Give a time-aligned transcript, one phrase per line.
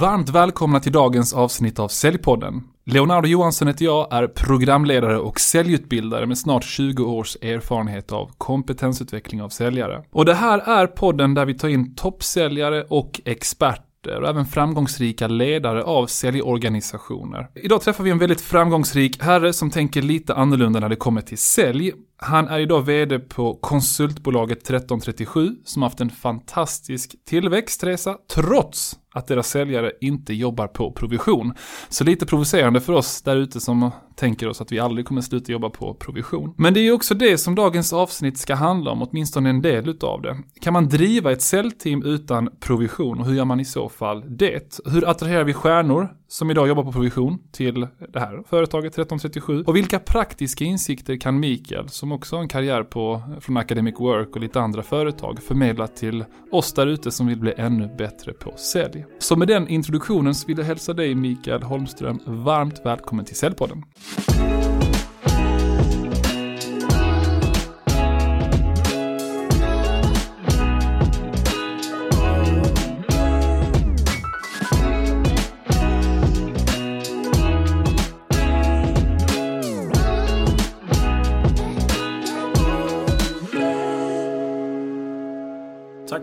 [0.00, 2.62] Varmt välkomna till dagens avsnitt av Säljpodden.
[2.84, 9.42] Leonardo Johansson heter jag, är programledare och säljutbildare med snart 20 års erfarenhet av kompetensutveckling
[9.42, 10.04] av säljare.
[10.10, 15.28] Och det här är podden där vi tar in toppsäljare och experter och även framgångsrika
[15.28, 17.48] ledare av säljorganisationer.
[17.54, 21.38] Idag träffar vi en väldigt framgångsrik herre som tänker lite annorlunda när det kommer till
[21.38, 21.92] sälj.
[22.24, 29.48] Han är idag vd på konsultbolaget 1337 som haft en fantastisk tillväxtresa trots att deras
[29.48, 31.54] säljare inte jobbar på provision.
[31.88, 35.52] Så lite provocerande för oss där ute som tänker oss att vi aldrig kommer sluta
[35.52, 36.54] jobba på provision.
[36.58, 39.88] Men det är ju också det som dagens avsnitt ska handla om, åtminstone en del
[39.88, 40.36] utav det.
[40.60, 44.80] Kan man driva ett säljteam utan provision och hur gör man i så fall det?
[44.84, 49.64] Hur attraherar vi stjärnor som idag jobbar på provision till det här företaget 1337?
[49.66, 54.28] Och vilka praktiska insikter kan Mikael, som också har en karriär på, från Academic Work
[54.36, 58.54] och lite andra företag, förmedla till oss där ute som vill bli ännu bättre på
[58.56, 59.04] sälj?
[59.18, 63.84] Så med den introduktionen så vill jag hälsa dig Mikael Holmström varmt välkommen till Säljpodden.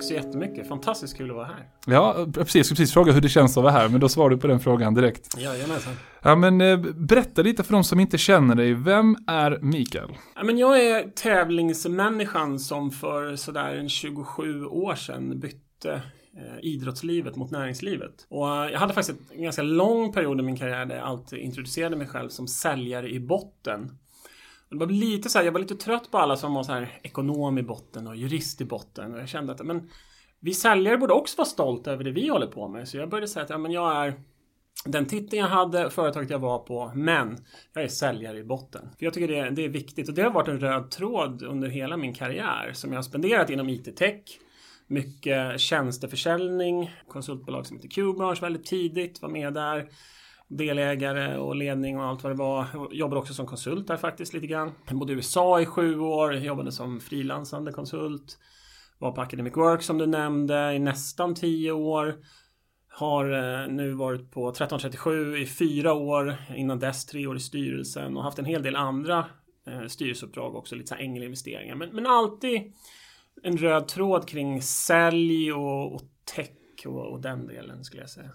[0.10, 0.68] Så jättemycket.
[0.68, 1.68] Fantastiskt kul att vara här.
[1.86, 2.56] Ja, precis.
[2.56, 4.48] Jag skulle precis fråga hur det känns att vara här, men då svarar du på
[4.48, 5.38] den frågan direkt.
[5.38, 5.94] Jajamensan.
[6.22, 8.74] Ja, men eh, berätta lite för de som inte känner dig.
[8.74, 10.10] Vem är Mikael?
[10.36, 16.02] Ja, men jag är tävlingsmänniskan som för sådär en 27 år sedan bytte
[16.38, 18.28] eh, idrottslivet mot näringslivet.
[18.30, 21.40] Och eh, jag hade faktiskt en ganska lång period i min karriär där jag alltid
[21.40, 23.98] introducerade mig själv som säljare i botten.
[24.70, 27.00] Det var lite så här, jag var lite trött på alla som var så här
[27.04, 29.14] ekonom i botten och jurist i botten.
[29.14, 29.90] Och jag kände att men,
[30.40, 32.88] vi säljare borde också vara stolta över det vi håller på med.
[32.88, 34.14] Så jag började säga att ja, men jag är
[34.86, 37.38] den titeln jag hade, företaget jag var på, men
[37.74, 38.90] jag är säljare i botten.
[38.98, 41.68] För jag tycker det, det är viktigt och det har varit en röd tråd under
[41.68, 44.40] hela min karriär som jag har spenderat inom IT-tech.
[44.88, 49.90] Mycket tjänsteförsäljning, konsultbolag som heter Q-bransch väldigt tidigt, var med där
[50.50, 52.68] delägare och ledning och allt vad det var.
[52.74, 54.72] Jag jobbade också som konsult där faktiskt lite grann.
[54.88, 58.40] Jag bodde i USA i sju år, jobbade som frilansande konsult.
[58.98, 62.16] Var på Academic Work som du nämnde i nästan tio år.
[62.90, 66.36] Har eh, nu varit på 1337 i fyra år.
[66.56, 69.26] Innan dess tre år i styrelsen och haft en hel del andra
[69.68, 70.76] eh, styrelseuppdrag också.
[70.76, 71.76] Lite så här ängelinvesteringar.
[71.76, 72.74] Men, men alltid
[73.44, 76.02] en röd tråd kring sälj och, och
[76.36, 76.50] tech
[76.86, 78.30] och, och den delen skulle jag säga.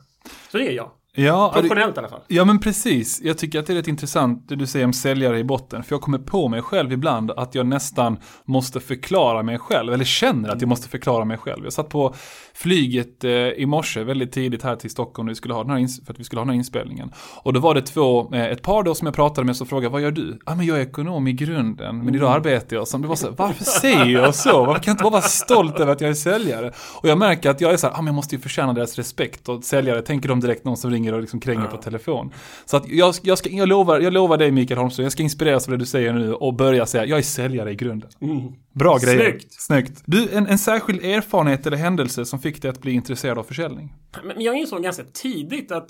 [0.51, 0.91] Så det är jag.
[1.17, 2.21] Ja, Professionellt i alla fall.
[2.29, 3.21] Ja men precis.
[3.23, 5.83] Jag tycker att det är rätt intressant det du säger om säljare i botten.
[5.83, 9.93] För jag kommer på mig själv ibland att jag nästan måste förklara mig själv.
[9.93, 11.65] Eller känner att jag måste förklara mig själv.
[11.65, 12.15] Jag satt på
[12.55, 16.13] flyget eh, i morse väldigt tidigt här till Stockholm vi skulle ha den här för
[16.13, 17.13] att vi skulle ha den här inspelningen.
[17.43, 19.93] Och då var det två, eh, ett par då som jag pratade med som frågade
[19.93, 20.39] vad gör du?
[20.47, 21.99] Ja ah, men jag är ekonom i grunden.
[21.99, 24.65] Men idag arbetar jag som, det var så varför säger jag så?
[24.65, 26.73] Varför kan jag inte bara vara stolt över att jag är säljare?
[27.03, 28.97] Och jag märker att jag är så här, ah, men jag måste ju förtjäna deras
[28.97, 29.49] respekt.
[29.49, 31.71] Och säljare tänker de direkt någon som ringer ringer och liksom kränger ja.
[31.71, 32.33] på telefon.
[32.65, 35.69] Så att jag, jag, ska, jag, lovar, jag lovar dig Mikael Holmström, jag ska inspireras
[35.69, 38.11] av det du säger nu och börja säga, jag är säljare i grunden.
[38.21, 38.53] Mm.
[38.73, 39.31] Bra grejer.
[39.31, 39.53] Snyggt.
[39.53, 40.03] Snyggt.
[40.07, 43.93] Du, en, en särskild erfarenhet eller händelse som fick dig att bli intresserad av försäljning?
[44.25, 45.89] Men jag insåg ganska tidigt att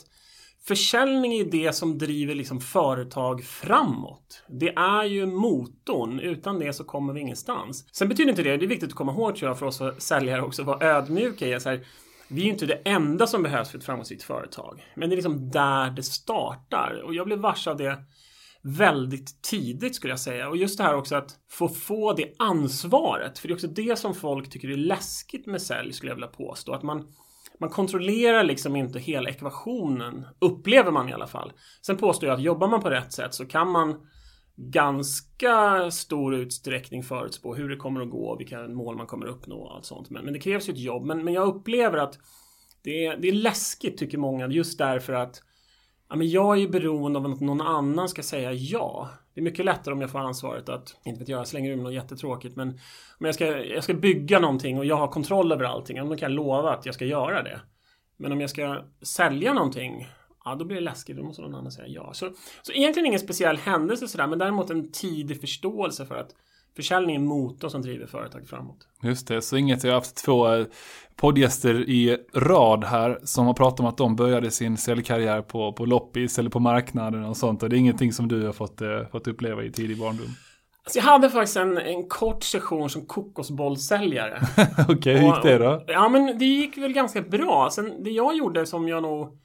[0.67, 4.43] Försäljning är det som driver liksom företag framåt.
[4.49, 6.21] Det är ju motorn.
[6.21, 7.87] Utan det så kommer vi ingenstans.
[7.93, 10.43] Sen betyder inte det, det är viktigt att komma ihåg tror jag för oss säljare
[10.43, 11.61] också, att vara ödmjuka i.
[11.61, 11.81] Så här,
[12.29, 14.85] vi är ju inte det enda som behövs för ett framgångsrikt företag.
[14.95, 17.03] Men det är liksom där det startar.
[17.05, 17.99] Och jag blev varse av det
[18.63, 20.49] väldigt tidigt skulle jag säga.
[20.49, 23.39] Och just det här också att få få det ansvaret.
[23.39, 26.29] För det är också det som folk tycker är läskigt med sälj skulle jag vilja
[26.29, 26.73] påstå.
[26.73, 27.09] Att man,
[27.61, 30.27] man kontrollerar liksom inte hela ekvationen.
[30.39, 31.53] Upplever man i alla fall.
[31.87, 34.07] Sen påstår jag att jobbar man på rätt sätt så kan man
[34.57, 39.57] ganska stor utsträckning förutspå hur det kommer att gå, vilka mål man kommer att uppnå
[39.57, 40.11] och allt sånt.
[40.11, 41.05] Men, men det krävs ju ett jobb.
[41.05, 42.19] Men, men jag upplever att
[42.83, 45.43] det är, det är läskigt tycker många just därför att
[46.09, 49.09] ja, men jag är ju beroende av att någon annan ska säga ja.
[49.35, 51.77] Det är mycket lättare om jag får ansvaret att, inte vet jag, jag slänger ur
[51.77, 52.69] mig något jättetråkigt men
[53.19, 56.31] om jag ska, jag ska bygga någonting och jag har kontroll över allting, då kan
[56.31, 57.61] jag lova att jag ska göra det.
[58.17, 60.09] Men om jag ska sälja någonting
[60.45, 62.13] ja då blir det läskigt, då måste någon annan säga ja.
[62.13, 62.31] Så,
[62.63, 66.31] så egentligen ingen speciell händelse sådär, men däremot en tidig förståelse för att
[66.77, 68.89] försäljning är motorn som driver företag framåt.
[69.03, 70.67] Just det, så inget, jag har haft två eh,
[71.17, 75.87] poddgäster i rad här som har pratat om att de började sin säljkarriär på, på
[75.87, 77.63] loppis eller på marknaden och sånt.
[77.63, 80.27] Och det är ingenting som du har fått, eh, fått uppleva i tidig barndom.
[80.85, 84.43] Alltså jag hade faktiskt en, en kort session som kokosbollsäljare.
[84.79, 85.85] Okej, okay, hur gick det då?
[85.87, 87.71] Ja, men det gick väl ganska bra.
[87.71, 89.39] Sen det jag gjorde som jag nog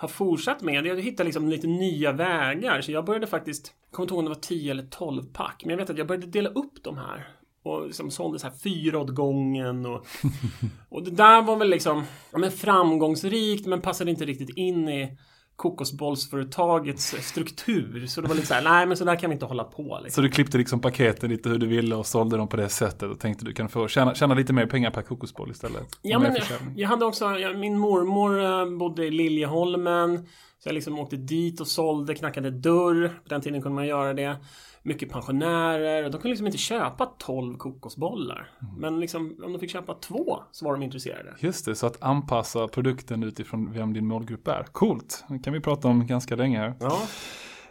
[0.00, 2.80] har fortsatt med, det är att hitta liksom lite nya vägar.
[2.80, 5.62] Så jag började faktiskt, jag kommer inte ihåg om det var 10 eller 12 pack,
[5.64, 7.28] men jag vet att jag började dela upp de här.
[7.62, 10.06] Och liksom sålde så här fyra åt gången och,
[10.88, 15.18] och det där var väl liksom ja, men framgångsrikt men passade inte riktigt in i
[15.60, 18.06] kokosbollsföretagets struktur.
[18.06, 20.00] Så det var lite så här, nej men så där kan vi inte hålla på.
[20.02, 20.10] Liksom.
[20.10, 23.02] Så du klippte liksom paketen lite hur du ville och sålde dem på det sättet
[23.02, 25.98] och tänkte du kan få tjäna, tjäna lite mer pengar per kokosboll istället?
[26.02, 26.36] Ja men
[26.76, 30.26] jag hade också, jag, min mormor eh, bodde i Liljeholmen.
[30.62, 33.08] Så jag liksom åkte dit och sålde, knackade dörr.
[33.08, 34.36] På den tiden kunde man göra det
[34.82, 36.02] mycket pensionärer.
[36.02, 38.50] De kunde liksom inte köpa 12 kokosbollar.
[38.62, 38.74] Mm.
[38.74, 41.34] Men liksom, om de fick köpa två så var de intresserade.
[41.38, 44.62] Just det, så att anpassa produkten utifrån vem din målgrupp är.
[44.72, 46.74] Coolt, det kan vi prata om ganska länge här.
[46.80, 47.00] Ja.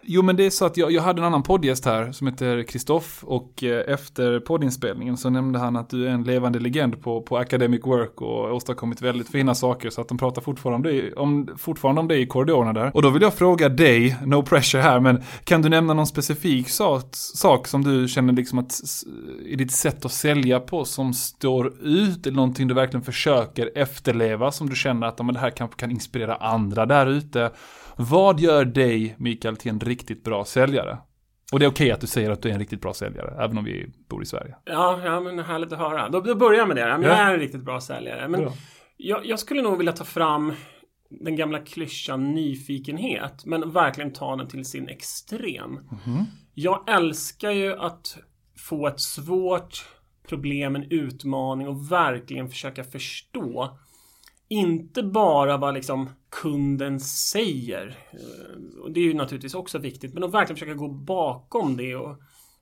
[0.01, 2.63] Jo men det är så att jag, jag hade en annan poddgäst här som heter
[2.63, 7.21] Kristoff och eh, efter poddinspelningen så nämnde han att du är en levande legend på,
[7.21, 12.01] på academic work och åstadkommit väldigt fina saker så att de pratar fortfarande om, fortfarande
[12.01, 12.91] om det i korridorerna där.
[12.93, 16.69] Och då vill jag fråga dig, no pressure här, men kan du nämna någon specifik
[16.69, 18.81] sak, sak som du känner liksom att
[19.45, 24.51] i ditt sätt att sälja på som står ut eller någonting du verkligen försöker efterleva
[24.51, 27.51] som du känner att men det här kanske kan inspirera andra där ute
[28.01, 30.97] vad gör dig, Mikael, till en riktigt bra säljare?
[31.51, 33.43] Och det är okej okay att du säger att du är en riktigt bra säljare,
[33.43, 34.55] även om vi bor i Sverige.
[34.65, 36.09] Ja, ja men härligt att höra.
[36.09, 36.81] Då, då börjar jag med det.
[36.81, 37.09] Jag ja.
[37.09, 38.27] är en riktigt bra säljare.
[38.27, 38.53] Men ja.
[38.97, 40.53] jag, jag, skulle nog vilja ta fram
[41.09, 45.71] den gamla klyschan nyfikenhet, men verkligen ta den till sin extrem.
[45.71, 46.25] Mm -hmm.
[46.53, 48.17] Jag älskar ju att
[48.57, 49.85] få ett svårt
[50.27, 53.77] problem, en utmaning och verkligen försöka förstå
[54.49, 57.97] inte bara vad liksom kunden säger.
[58.11, 60.13] Eh, och det är ju naturligtvis också viktigt.
[60.13, 62.17] Men att verkligen försöka gå bakom det och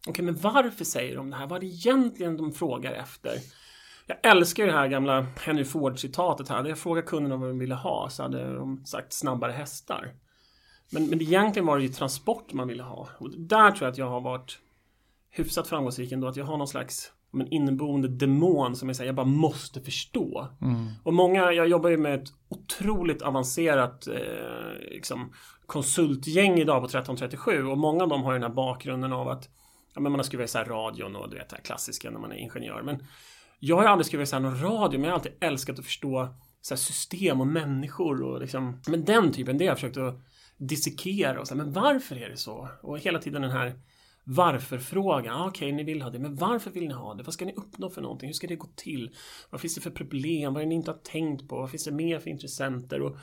[0.07, 1.47] Okej, okay, men varför säger de det här?
[1.47, 3.39] Vad är det egentligen de frågar efter?
[4.07, 6.55] Jag älskar ju det här gamla Henry Ford-citatet här.
[6.55, 10.13] Hade jag frågat kunderna vad de ville ha så hade de sagt snabbare hästar.
[10.89, 13.09] Men, men egentligen var det ju transport man ville ha.
[13.17, 14.59] Och där tror jag att jag har varit
[15.29, 16.27] hyfsat framgångsrik ändå.
[16.27, 20.47] Att jag har någon slags en inneboende demon som jag, säger, jag bara måste förstå.
[20.61, 20.87] Mm.
[21.03, 25.33] Och många, jag jobbar ju med ett otroligt avancerat eh, liksom,
[25.65, 29.49] konsultgäng idag på 1337 och många av dem har den här bakgrunden av att
[29.93, 32.19] ja, men man har skrivit så här radion och du vet det här klassiska när
[32.19, 32.81] man är ingenjör.
[32.81, 33.03] Men
[33.59, 36.27] jag har aldrig skrivit så här någon radio, men jag har alltid älskat att förstå
[36.61, 40.21] så system och människor och liksom, men den typen, det har jag försökt att
[40.57, 42.69] dissekera och så här, men varför är det så?
[42.81, 43.73] Och hela tiden den här
[44.29, 45.35] varför-frågan.
[45.35, 47.23] Ah, Okej, okay, ni vill ha det, men varför vill ni ha det?
[47.23, 48.27] Vad ska ni uppnå för någonting?
[48.27, 49.15] Hur ska det gå till?
[49.49, 50.53] Vad finns det för problem?
[50.53, 51.55] Vad är det ni inte har tänkt på?
[51.55, 53.01] Vad finns det mer för intressenter?
[53.01, 53.17] Och,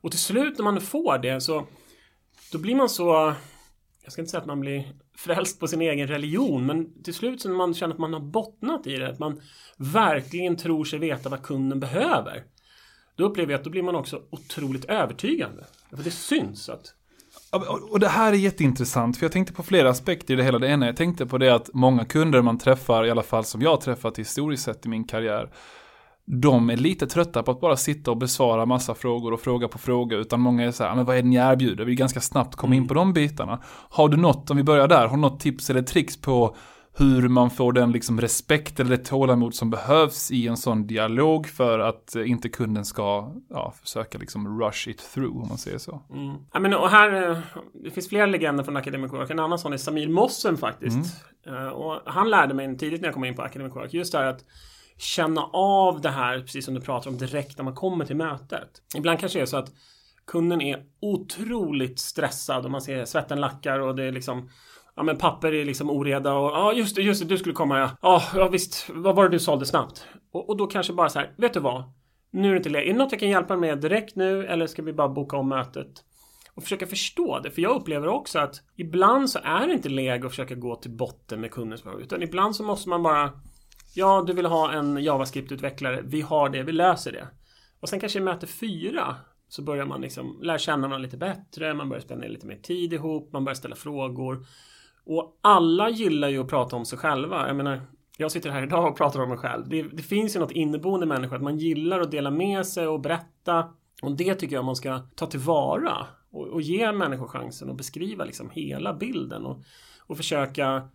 [0.00, 1.66] och till slut när man får det så
[2.52, 3.34] då blir man så
[4.02, 7.40] jag ska inte säga att man blir frälst på sin egen religion, men till slut
[7.40, 9.40] så när man känner att man har bottnat i det, att man
[9.76, 12.44] verkligen tror sig veta vad kunden behöver.
[13.16, 15.66] Då upplever jag att då blir man också otroligt övertygande.
[15.90, 16.94] För det syns att
[17.90, 20.58] och det här är jätteintressant, för jag tänkte på flera aspekter i det hela.
[20.58, 23.62] Det ena jag tänkte på det att många kunder man träffar, i alla fall som
[23.62, 25.50] jag har träffat historiskt sett i min karriär,
[26.26, 29.78] de är lite trötta på att bara sitta och besvara massa frågor och fråga på
[29.78, 31.84] fråga, utan många är så här, men vad är det ni erbjuder?
[31.84, 32.88] Vi ganska snabbt komma in mm.
[32.88, 33.58] på de bitarna.
[33.90, 36.56] Har du något, om vi börjar där, har du något tips eller tricks på
[36.94, 41.46] hur man får den liksom respekt eller det tålamod som behövs i en sån dialog
[41.46, 45.78] för att eh, inte kunden ska ja, försöka liksom rush it through om man säger
[45.78, 46.02] så.
[46.10, 46.36] Mm.
[46.52, 47.38] Ja, men, och här, eh,
[47.84, 49.30] det finns flera legender från Academic Work.
[49.30, 51.24] En annan sån är Samir Mossen faktiskt.
[51.46, 51.66] Mm.
[51.66, 54.18] Eh, och han lärde mig tidigt när jag kom in på Academic Work just det
[54.18, 54.44] här att
[54.96, 58.82] känna av det här, precis som du pratar om, direkt när man kommer till mötet.
[58.96, 59.72] Ibland kanske det är så att
[60.26, 64.48] kunden är otroligt stressad och man ser svetten lackar och det är liksom
[64.96, 67.78] Ja men papper är liksom oreda och ja just det, just det, du skulle komma
[67.78, 67.90] ja.
[68.02, 70.06] Ja, ja visst, vad var det du sålde snabbt?
[70.32, 71.84] Och, och då kanske bara så här, vet du vad?
[72.30, 72.88] Nu är det inte läge.
[72.88, 75.48] Är det något jag kan hjälpa med direkt nu eller ska vi bara boka om
[75.48, 76.04] mötet?
[76.54, 77.50] Och försöka förstå det.
[77.50, 80.90] För jag upplever också att ibland så är det inte läge att försöka gå till
[80.90, 82.00] botten med kundens behov.
[82.00, 83.32] Utan ibland så måste man bara
[83.94, 86.02] Ja, du vill ha en JavaScript-utvecklare.
[86.04, 87.28] Vi har det, vi löser det.
[87.80, 89.16] Och sen kanske i möte fyra
[89.48, 91.74] så börjar man liksom lära känna varandra lite bättre.
[91.74, 93.32] Man börjar spendera lite mer tid ihop.
[93.32, 94.46] Man börjar ställa frågor.
[95.04, 97.46] Och alla gillar ju att prata om sig själva.
[97.46, 97.82] Jag menar,
[98.16, 99.68] jag sitter här idag och pratar om mig själv.
[99.68, 103.00] Det, det finns ju något inneboende människa att man gillar att dela med sig och
[103.00, 103.68] berätta.
[104.02, 108.24] Och det tycker jag man ska ta tillvara och, och ge människor chansen att beskriva
[108.24, 109.62] liksom hela bilden och,
[110.06, 110.88] och försöka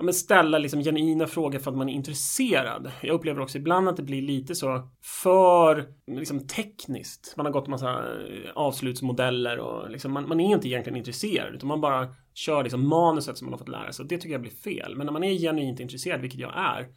[0.00, 2.92] ja, men ställa liksom genuina frågor för att man är intresserad.
[3.02, 7.34] Jag upplever också ibland att det blir lite så för liksom, tekniskt.
[7.36, 11.68] Man har gått massa eh, avslutsmodeller och liksom, man, man, är inte egentligen intresserad utan
[11.68, 14.06] man bara kör liksom manuset som man har fått lära sig.
[14.08, 14.96] Det tycker jag blir fel.
[14.96, 16.88] Men när man är genuint intresserad, vilket jag är,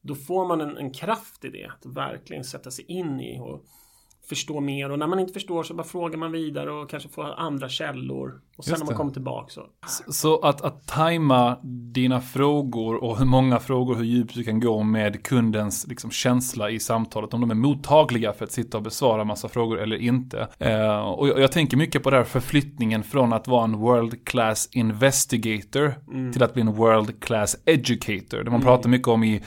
[0.00, 1.66] då får man en, en kraft i det.
[1.66, 3.64] Att verkligen sätta sig in i och
[4.26, 7.34] förstå mer och när man inte förstår så bara frågar man vidare och kanske får
[7.40, 8.40] andra källor.
[8.56, 9.66] Och sen när man kommer tillbaka så.
[9.86, 11.58] Så, så att, att tajma
[11.92, 16.70] dina frågor och hur många frågor, hur djupt du kan gå med kundens liksom, känsla
[16.70, 17.34] i samtalet.
[17.34, 20.48] Om de är mottagliga för att sitta och besvara massa frågor eller inte.
[20.58, 24.24] Eh, och jag, jag, tänker mycket på den här förflyttningen från att vara en world
[24.24, 26.32] class investigator mm.
[26.32, 28.38] till att bli en world class educator.
[28.38, 28.62] Det man mm.
[28.62, 29.42] pratar mycket om i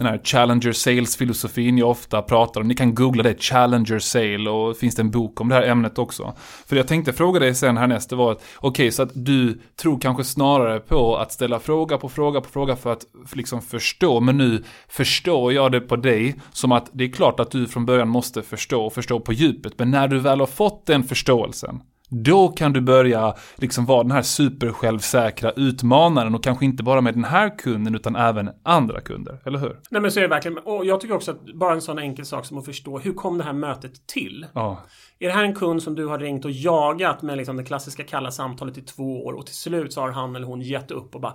[0.00, 2.68] den här Challenger Sales-filosofin jag ofta pratar om.
[2.68, 5.98] Ni kan googla det, Challenger Sale, och finns det en bok om det här ämnet
[5.98, 6.34] också.
[6.66, 9.60] För jag tänkte fråga dig sen härnäst, det var att, okej, okay, så att du
[9.76, 14.20] tror kanske snarare på att ställa fråga på fråga på fråga för att liksom förstå,
[14.20, 17.86] men nu förstår jag det på dig som att det är klart att du från
[17.86, 21.80] början måste förstå och förstå på djupet, men när du väl har fått den förståelsen,
[22.10, 27.14] då kan du börja liksom vara den här supersjälvsäkra utmanaren och kanske inte bara med
[27.14, 29.80] den här kunden utan även andra kunder, eller hur?
[29.90, 30.58] Nej men så är det verkligen.
[30.58, 33.38] Och jag tycker också att bara en sån enkel sak som att förstå hur kom
[33.38, 34.46] det här mötet till?
[34.52, 34.78] Ja.
[35.18, 38.04] Är det här en kund som du har ringt och jagat med liksom det klassiska
[38.04, 41.14] kalla samtalet i två år och till slut så har han eller hon gett upp
[41.14, 41.34] och bara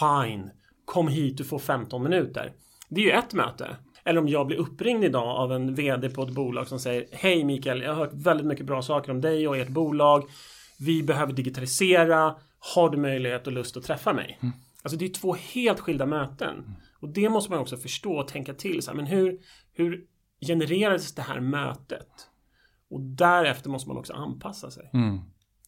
[0.00, 0.50] Fine,
[0.84, 2.52] kom hit, du får 15 minuter.
[2.88, 3.76] Det är ju ett möte.
[4.04, 7.44] Eller om jag blir uppringd idag av en VD på ett bolag som säger Hej
[7.44, 10.24] Mikael, jag har hört väldigt mycket bra saker om dig och ert bolag.
[10.78, 12.34] Vi behöver digitalisera.
[12.74, 14.38] Har du möjlighet och lust att träffa mig?
[14.42, 14.54] Mm.
[14.82, 16.58] Alltså det är två helt skilda möten.
[16.58, 16.72] Mm.
[17.00, 18.82] Och det måste man också förstå och tänka till.
[18.82, 19.38] Så här, men hur,
[19.72, 20.04] hur
[20.46, 22.08] genererades det här mötet?
[22.90, 24.90] Och därefter måste man också anpassa sig.
[24.92, 25.20] Mm.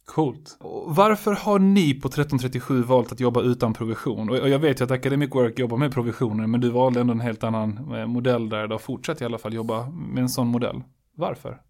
[0.06, 0.56] Coolt.
[0.86, 4.30] Varför har ni på 1337 valt att jobba utan provision?
[4.30, 7.20] Och jag vet ju att Academic Work jobbar med provisioner, men du valde ändå en
[7.20, 8.66] helt annan eh, modell där.
[8.66, 10.82] Du har fortsatt i alla fall jobba med en sån modell.
[11.14, 11.60] Varför?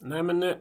[0.00, 0.54] Nej men eh,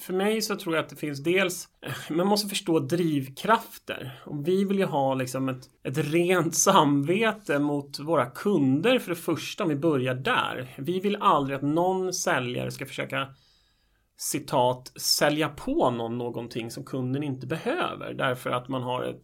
[0.00, 1.68] för mig så tror jag att det finns dels
[2.10, 4.20] Man måste förstå drivkrafter.
[4.24, 9.16] Och vi vill ju ha liksom ett, ett rent samvete mot våra kunder för det
[9.16, 10.74] första om vi börjar där.
[10.78, 13.28] Vi vill aldrig att någon säljare ska försöka
[14.22, 19.22] citat sälja på någon någonting som kunden inte behöver därför att man har ett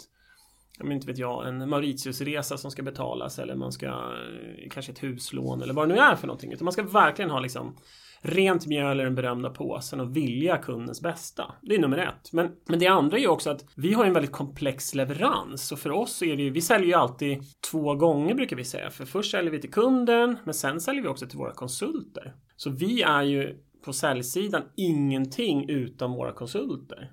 [0.78, 5.02] jag inte vet jag, en Mauritiusresa som ska betalas eller man ska eh, kanske ett
[5.02, 6.52] huslån eller vad det nu är för någonting.
[6.52, 7.76] Utan man ska verkligen ha liksom
[8.20, 11.54] rent mjöl i den berömda påsen och vilja kundens bästa.
[11.62, 12.32] Det är nummer ett.
[12.32, 15.78] Men, men det andra är ju också att vi har en väldigt komplex leverans och
[15.78, 18.90] för oss är det ju, vi säljer ju alltid två gånger brukar vi säga.
[18.90, 22.34] För först säljer vi till kunden men sen säljer vi också till våra konsulter.
[22.56, 27.12] Så vi är ju på säljsidan ingenting utan våra konsulter.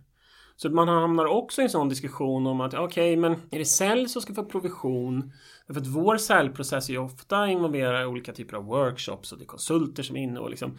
[0.56, 3.65] Så man hamnar också i en sån diskussion om att okej, okay, men är det
[3.65, 5.32] sälj som ska få provision?
[5.68, 9.48] För att vår säljprocess är ju ofta involverar olika typer av workshops och det är
[9.48, 10.77] konsulter som är inne och liksom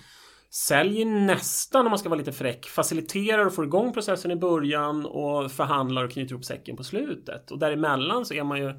[0.55, 5.07] säljer nästan, om man ska vara lite fräck, faciliterar och får igång processen i början
[5.07, 7.51] och förhandlar och knyter ihop säcken på slutet.
[7.51, 8.75] Och däremellan så är man ju,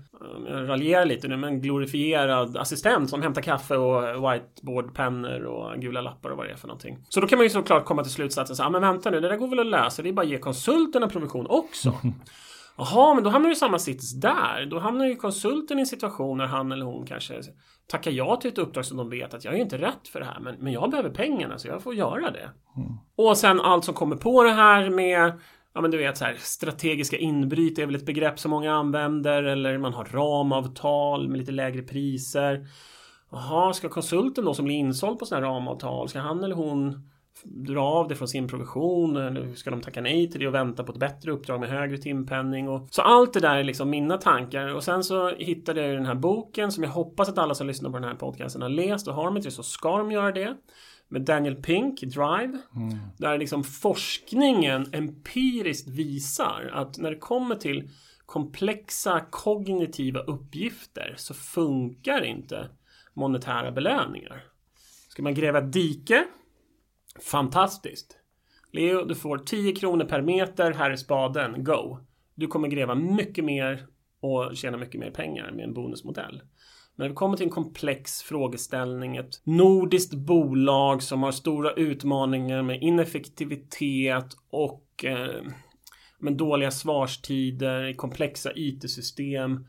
[0.47, 6.01] jag raljerar lite nu, men en glorifierad assistent som hämtar kaffe och whiteboardpennor och gula
[6.01, 6.97] lappar och vad det är för någonting.
[7.09, 9.29] Så då kan man ju såklart komma till slutsatsen så ja men vänta nu, det
[9.29, 11.93] där går väl att lösa, det är bara att ge konsulterna provision också.
[12.77, 14.67] Jaha, men då hamnar du i samma sits där.
[14.69, 17.41] Då hamnar ju konsulten i en situation när han eller hon kanske
[17.87, 20.25] tackar ja till ett uppdrag som de vet att jag är inte rätt för det
[20.25, 22.49] här, men, men jag behöver pengarna så jag får göra det.
[22.77, 22.97] Mm.
[23.15, 25.39] Och sen allt som kommer på det här med
[25.75, 29.43] Ja men du vet så här, strategiska inbryt är väl ett begrepp som många använder
[29.43, 32.67] eller man har ramavtal med lite lägre priser.
[33.31, 37.09] Jaha, ska konsulten då som blir insåld på sådana här ramavtal, ska han eller hon
[37.43, 40.83] dra av det från sin provision eller ska de tacka nej till det och vänta
[40.83, 44.17] på ett bättre uppdrag med högre timpenning och så allt det där är liksom mina
[44.17, 47.67] tankar och sen så hittade jag den här boken som jag hoppas att alla som
[47.67, 50.11] lyssnar på den här podcasten har läst och har de inte det så ska de
[50.11, 50.55] göra det
[51.07, 52.57] med Daniel Pink, Drive.
[52.75, 52.97] Mm.
[53.17, 57.89] Där liksom forskningen empiriskt visar att när det kommer till
[58.25, 62.69] komplexa kognitiva uppgifter så funkar inte
[63.13, 64.43] monetära belöningar.
[65.09, 66.25] Ska man gräva ett dike
[67.21, 68.17] Fantastiskt!
[68.71, 70.71] Leo, du får 10 kronor per meter.
[70.71, 71.63] Här är spaden.
[71.63, 71.97] Go!
[72.35, 73.87] Du kommer gräva mycket mer
[74.19, 76.41] och tjäna mycket mer pengar med en bonusmodell.
[76.95, 82.61] Men när vi kommer till en komplex frågeställning, ett nordiskt bolag som har stora utmaningar
[82.61, 85.41] med ineffektivitet och eh,
[86.19, 89.65] med dåliga svarstider, komplexa IT-system.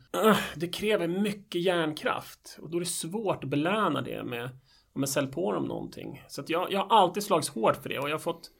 [0.55, 4.49] Det kräver mycket hjärnkraft och då är det svårt att belöna det med
[4.97, 6.23] men sälj på dem någonting.
[6.27, 8.51] Så att jag, jag har alltid slagits hårt för det och jag har fått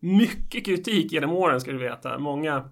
[0.00, 2.18] mycket kritik genom åren ska du veta.
[2.18, 2.70] Många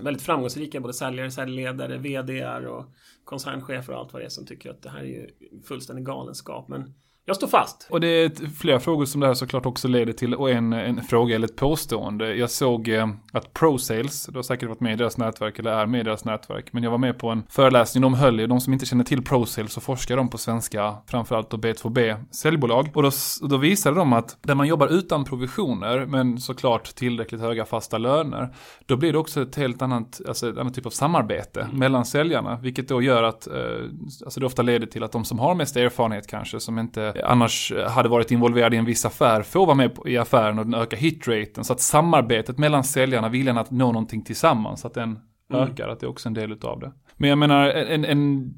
[0.00, 2.84] väldigt framgångsrika både säljare, säljledare, VDR och
[3.24, 5.30] koncernchefer och allt vad det är som tycker att det här är ju
[5.64, 6.68] fullständig galenskap.
[6.68, 6.94] Men
[7.28, 7.86] jag står fast.
[7.90, 11.02] Och det är flera frågor som det här såklart också leder till och en, en
[11.02, 12.34] fråga eller ett påstående.
[12.34, 15.86] Jag såg eh, att ProSales, du har säkert varit med i deras nätverk eller är
[15.86, 18.46] med i deras nätverk, men jag var med på en föreläsning de höll ju.
[18.46, 22.88] De som inte känner till ProSales så forskar de på svenska, framförallt då B2B säljbolag.
[22.94, 23.10] Och då,
[23.42, 28.54] då visade de att där man jobbar utan provisioner, men såklart tillräckligt höga fasta löner,
[28.86, 31.78] då blir det också ett helt annat, alltså ett annat typ av samarbete mm.
[31.78, 33.54] mellan säljarna, vilket då gör att, eh,
[34.24, 37.72] alltså det ofta leder till att de som har mest erfarenhet kanske, som inte annars
[37.88, 40.96] hade varit involverad i en viss affär får vara med i affären och den ökar
[40.96, 41.64] hitraten.
[41.64, 45.18] Så att samarbetet mellan säljarna, viljan att nå någonting tillsammans, att den
[45.52, 45.62] mm.
[45.62, 46.92] ökar, att det är också en del utav det.
[47.16, 48.54] Men jag menar, en, en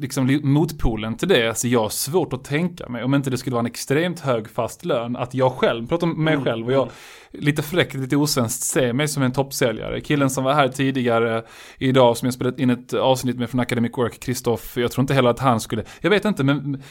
[0.00, 3.54] liksom motpolen till det, alltså jag har svårt att tänka mig, om inte det skulle
[3.54, 6.44] vara en extremt hög fast lön, att jag själv, pratar om mig mm.
[6.44, 6.88] själv och jag,
[7.38, 10.00] lite fräckt, lite osvenskt, ser mig som en toppsäljare.
[10.00, 11.44] Killen som var här tidigare
[11.78, 15.14] idag, som jag spelat in ett avsnitt med från Academic Work, Kristoff, jag tror inte
[15.14, 16.82] heller att han skulle, jag vet inte, men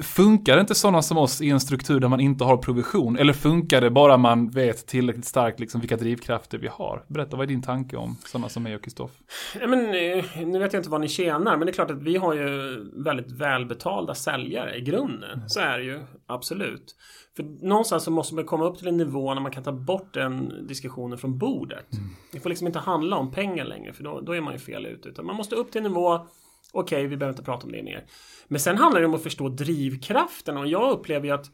[0.00, 3.18] funkar inte sådana som oss i en struktur där man inte har provision?
[3.18, 7.04] Eller funkar det bara man vet tillräckligt starkt liksom vilka drivkrafter vi har?
[7.08, 9.10] Berätta, vad är din tanke om sådana som mig och Kristoff?
[9.60, 12.02] Ja, men, eh, nu vet jag inte vad ni tjänar, men det är klart att
[12.02, 15.32] vi har ju väldigt välbetalda säljare i grunden.
[15.34, 15.48] Mm.
[15.48, 16.94] Så är det ju, absolut.
[17.38, 20.14] För någonstans så måste man komma upp till en nivå när man kan ta bort
[20.14, 21.92] den diskussionen från bordet.
[21.92, 22.04] Mm.
[22.32, 24.86] Det får liksom inte handla om pengar längre, för då, då är man ju fel
[24.86, 25.08] ute.
[25.08, 26.26] Utan man måste upp till en nivå
[26.72, 28.04] Okej, okay, vi behöver inte prata om det mer.
[28.48, 31.50] Men sen handlar det om att förstå drivkraften och jag upplever ju att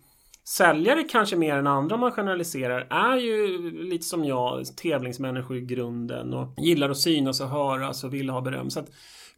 [0.47, 5.61] Säljare kanske mer än andra om man generaliserar är ju lite som jag tävlingsmänniskor i
[5.61, 8.71] grunden och gillar att synas och höras och vill ha beröm.
[8.71, 8.91] Så att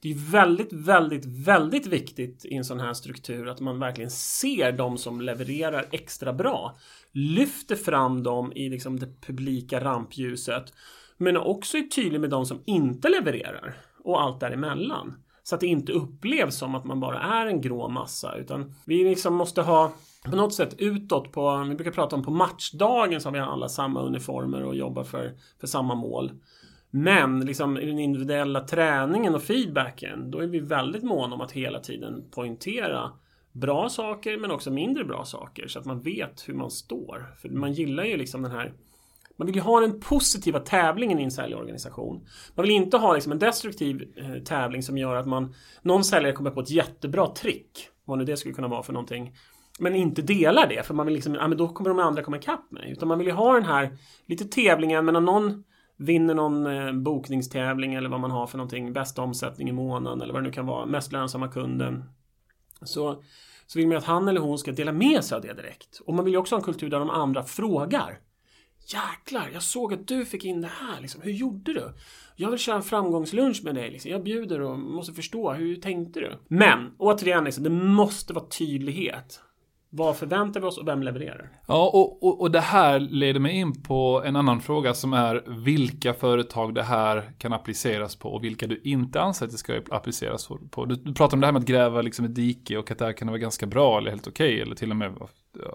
[0.07, 4.73] det är väldigt, väldigt, väldigt viktigt i en sån här struktur att man verkligen ser
[4.73, 6.77] de som levererar extra bra.
[7.13, 10.73] Lyfter fram dem i liksom det publika rampljuset.
[11.17, 15.15] Men också är tydlig med de som inte levererar och allt däremellan.
[15.43, 19.05] Så att det inte upplevs som att man bara är en grå massa utan vi
[19.05, 19.93] liksom måste ha
[20.25, 23.69] på något sätt utåt på, vi brukar prata om på matchdagen så har vi alla
[23.69, 26.33] samma uniformer och jobbar för, för samma mål.
[26.91, 31.53] Men liksom i den individuella träningen och feedbacken, då är vi väldigt måna om att
[31.53, 33.13] hela tiden poängtera
[33.53, 37.35] bra saker men också mindre bra saker så att man vet hur man står.
[37.39, 38.73] För man gillar ju liksom den här
[39.39, 42.27] man vill ju ha den positiva tävlingen i en säljorganisation.
[42.55, 46.33] Man vill inte ha liksom en destruktiv eh, tävling som gör att man någon säljare
[46.33, 47.89] kommer på ett jättebra trick.
[48.05, 49.35] Vad nu det skulle kunna vara för någonting.
[49.79, 52.37] Men inte delar det för man vill liksom, ja men då kommer de andra komma
[52.37, 52.91] ikapp mig.
[52.93, 55.65] Utan man vill ju ha den här lite tävlingen men om någon
[55.97, 60.33] vinner någon eh, bokningstävling eller vad man har för någonting, bästa omsättning i månaden eller
[60.33, 62.05] vad det nu kan vara, mest lönsamma kunden.
[62.83, 63.23] Så,
[63.67, 66.01] så vill man att han eller hon ska dela med sig av det direkt.
[66.07, 68.19] Och man vill ju också ha en kultur där de andra frågar.
[68.87, 71.01] Jäklar, jag såg att du fick in det här.
[71.01, 71.23] Liksom.
[71.23, 71.93] Hur gjorde du?
[72.37, 73.91] Jag vill köra en framgångslunch med dig.
[73.91, 74.11] Liksom.
[74.11, 75.53] Jag bjuder och måste förstå.
[75.53, 76.39] Hur tänkte du?
[76.49, 79.41] Men, återigen, liksom, det måste vara tydlighet.
[79.97, 81.49] Vad förväntar vi oss och vem levererar?
[81.67, 85.45] Ja, och, och, och det här leder mig in på en annan fråga som är
[85.47, 89.81] vilka företag det här kan appliceras på och vilka du inte anser att det ska
[89.91, 90.85] appliceras på.
[90.85, 93.05] Du, du pratar om det här med att gräva liksom ett dike och att det
[93.05, 95.13] här kan vara ganska bra eller helt okej okay, eller till och med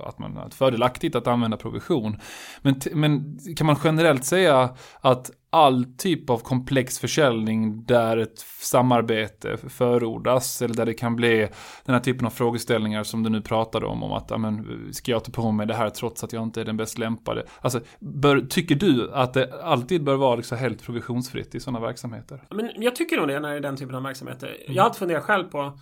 [0.07, 2.19] att man är fördelaktigt att använda provision.
[2.61, 4.69] Men, men kan man generellt säga
[5.01, 11.47] att all typ av komplex försäljning där ett samarbete förordas eller där det kan bli
[11.85, 15.23] den här typen av frågeställningar som du nu pratade om, om att amen, ska jag
[15.23, 17.45] ta på mig det här trots att jag inte är den bäst lämpade?
[17.61, 22.43] Alltså, bör, tycker du att det alltid bör vara liksom helt provisionsfritt i sådana verksamheter?
[22.49, 24.47] Men jag tycker nog det när det är den typen av verksamheter.
[24.47, 24.75] Mm.
[24.75, 25.79] Jag har alltid funderat själv på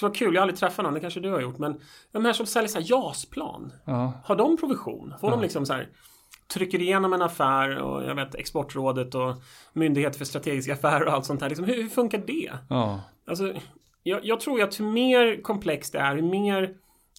[0.00, 1.58] det var kul, jag har aldrig träffat någon, det kanske du har gjort.
[1.58, 1.80] Men
[2.12, 3.72] de här som säljer så här JAS-plan.
[3.84, 4.12] Ja.
[4.24, 5.14] Har de provision?
[5.20, 5.36] Får ja.
[5.36, 5.88] de liksom så här
[6.48, 9.34] trycker igenom en affär och jag vet Exportrådet och
[9.72, 11.48] Myndighet för strategiska affärer och allt sånt här.
[11.48, 12.52] Liksom, hur, hur funkar det?
[12.68, 13.00] Ja.
[13.26, 13.52] Alltså,
[14.02, 16.74] jag, jag tror att hur mer komplext det är, hur mer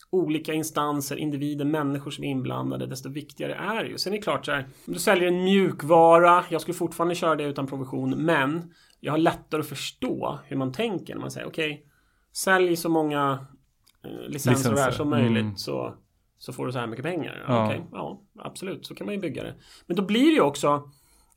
[0.10, 3.98] olika instanser, individer, människor som är inblandade, desto viktigare är det ju.
[3.98, 7.36] Sen är det klart så här, om du säljer en mjukvara, jag skulle fortfarande köra
[7.36, 11.48] det utan provision, men jag har lättare att förstå hur man tänker när man säger
[11.48, 11.86] okej, okay,
[12.34, 13.46] sälj så många
[14.04, 14.92] eh, licenser, licenser.
[14.92, 15.58] som möjligt mm.
[15.58, 15.96] så
[16.38, 17.46] så får du så här mycket pengar.
[17.48, 17.66] Ja.
[17.66, 19.56] Okay, ja, absolut, så kan man ju bygga det.
[19.88, 20.90] Men då blir det ju också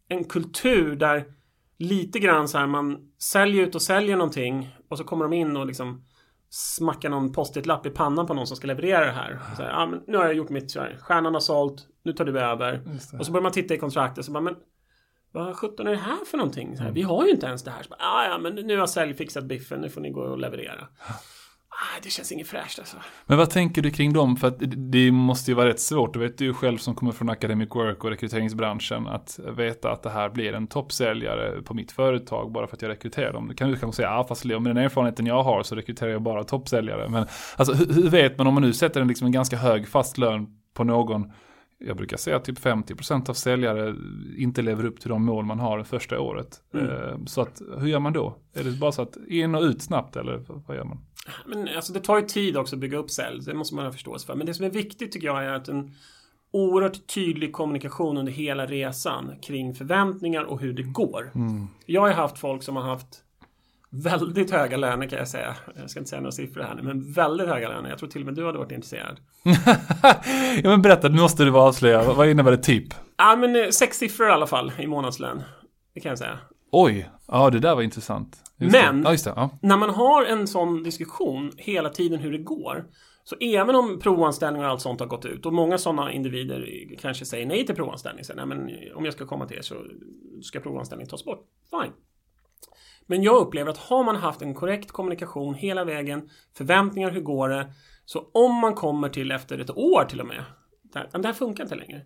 [0.08, 1.24] en kultur där
[1.78, 5.56] lite grann så här man säljer ut och säljer någonting och så kommer de in
[5.56, 6.04] och liksom
[6.50, 9.38] smackar någon post-it-lapp i pannan på någon som ska leverera det här.
[9.56, 12.12] Så här ja, men nu har jag gjort mitt, så här, stjärnan har sålt, nu
[12.12, 12.82] tar du över.
[13.18, 14.56] Och så börjar man titta i kontraktet så bara, men
[15.32, 16.76] vad sjutton är det här för någonting?
[16.76, 16.94] Så här, mm.
[16.94, 17.82] Vi har ju inte ens det här.
[17.82, 20.38] Så bara, ah, ja, men nu har sälj fixat biffen, nu får ni gå och
[20.38, 20.88] leverera.
[21.80, 22.96] Ah, det känns inget fräscht alltså.
[23.26, 24.36] Men vad tänker du kring dem?
[24.36, 27.30] För att det måste ju vara rätt svårt, du vet du själv som kommer från
[27.30, 32.52] Academic Work och rekryteringsbranschen, att veta att det här blir en toppsäljare på mitt företag
[32.52, 33.48] bara för att jag rekryterar dem.
[33.48, 36.22] Det kan du kanske säga, ja fast med den erfarenheten jag har så rekryterar jag
[36.22, 37.08] bara toppsäljare.
[37.08, 39.88] Men alltså hur, hur vet man om man nu sätter en, liksom en ganska hög
[39.88, 41.32] fast lön på någon
[41.78, 43.94] jag brukar säga att typ 50% av säljare
[44.36, 46.60] inte lever upp till de mål man har det första året.
[46.74, 46.86] Mm.
[46.86, 48.38] Eh, så att, hur gör man då?
[48.54, 50.98] Är det bara så att in och ut snabbt eller vad gör man?
[51.46, 53.92] Men alltså det tar ju tid också att bygga upp sälj, det måste man ha
[53.92, 54.34] förståelse för.
[54.34, 55.94] Men det som är viktigt tycker jag är att en
[56.50, 61.30] oerhört tydlig kommunikation under hela resan kring förväntningar och hur det går.
[61.34, 61.66] Mm.
[61.86, 63.24] Jag har haft folk som har haft
[63.90, 65.56] väldigt höga löner kan jag säga.
[65.76, 67.90] Jag ska inte säga några siffror här nu, men väldigt höga löner.
[67.90, 69.20] Jag tror till och med du hade varit intresserad.
[70.62, 72.12] ja men berätta, nu måste du vara avslöja.
[72.12, 72.94] Vad innebär det typ?
[73.16, 75.42] Ja men eh, sex siffror i alla fall i månadslön.
[75.94, 76.38] Det kan jag säga.
[76.72, 78.36] Oj, ja det där var intressant.
[78.60, 79.32] Just men, ja, det.
[79.36, 79.58] Ja.
[79.62, 82.84] när man har en sån diskussion hela tiden hur det går.
[83.24, 87.24] Så även om provanställning och allt sånt har gått ut och många sådana individer kanske
[87.24, 88.24] säger nej till provanställning.
[88.24, 89.74] Så, nej, men om jag ska komma till er så
[90.42, 91.40] ska provanställning tas bort.
[91.70, 91.92] Fine.
[93.10, 97.48] Men jag upplever att har man haft en korrekt kommunikation hela vägen, förväntningar, hur går
[97.48, 97.72] det?
[98.04, 100.44] Så om man kommer till efter ett år till och med,
[100.82, 102.00] där, det här funkar inte längre.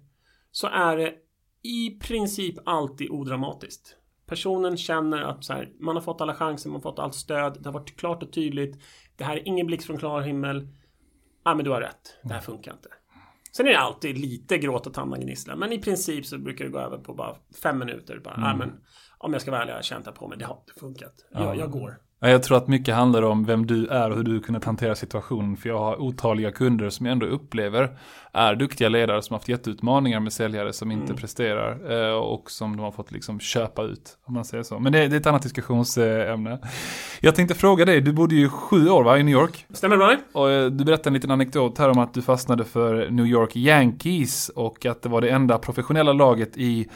[0.51, 1.15] Så är det
[1.63, 3.97] i princip alltid odramatiskt.
[4.27, 7.59] Personen känner att så här, man har fått alla chanser, man har fått allt stöd,
[7.61, 8.83] det har varit klart och tydligt.
[9.17, 10.69] Det här är ingen blixt från klar himmel.
[11.45, 12.17] Ja, ah, men du har rätt.
[12.23, 12.89] Det här funkar inte.
[13.57, 16.79] Sen är det alltid lite gråt och tandagnissla, men i princip så brukar det gå
[16.79, 18.21] över på bara fem minuter.
[18.25, 18.47] Bara, mm.
[18.47, 18.73] ah, men
[19.19, 21.15] om jag ska vara ärlig, jag har känt på mig, det har inte funkat.
[21.31, 21.55] Jag, ja.
[21.55, 21.99] jag går.
[22.31, 25.57] Jag tror att mycket handlar om vem du är och hur du kunnat hantera situationen.
[25.57, 27.97] För jag har otaliga kunder som jag ändå upplever
[28.33, 31.17] är duktiga ledare som haft jätteutmaningar med säljare som inte mm.
[31.17, 31.93] presterar.
[31.93, 34.79] Eh, och som de har fått liksom köpa ut, om man säger så.
[34.79, 36.59] Men det, det är ett annat diskussionsämne.
[37.21, 39.67] Jag tänkte fråga dig, du bodde ju sju år va, i New York?
[39.71, 40.17] Stämmer bra.
[40.33, 43.57] Och eh, du berättade en liten anekdot här om att du fastnade för New York
[43.57, 46.89] Yankees och att det var det enda professionella laget i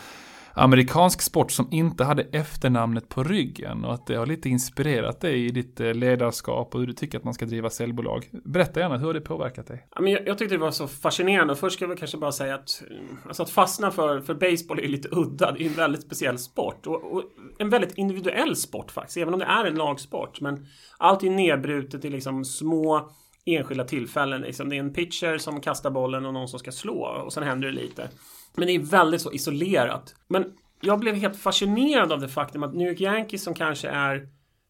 [0.59, 5.47] amerikansk sport som inte hade efternamnet på ryggen och att det har lite inspirerat dig
[5.47, 8.29] i ditt eh, ledarskap och hur du tycker att man ska driva säljbolag.
[8.45, 9.87] Berätta gärna, hur har det påverkat dig?
[9.95, 11.57] jag, jag tyckte det var så fascinerande.
[11.57, 14.79] Först ska jag väl kanske bara säga att, eh, alltså att fastna för, för baseball
[14.79, 15.53] är lite udda.
[15.53, 17.23] Det är en väldigt speciell sport och, och
[17.59, 20.41] en väldigt individuell sport faktiskt, även om det är en lagsport.
[20.41, 20.67] Men
[20.99, 23.11] allt är nedbrutet i liksom små
[23.45, 24.41] enskilda tillfällen.
[24.41, 24.69] Liksom.
[24.69, 27.69] Det är en pitcher som kastar bollen och någon som ska slå och sen händer
[27.69, 28.09] det lite.
[28.57, 30.15] Men det är väldigt så isolerat.
[30.29, 34.29] Men jag blev helt fascinerad av det faktum att New York Yankees som kanske är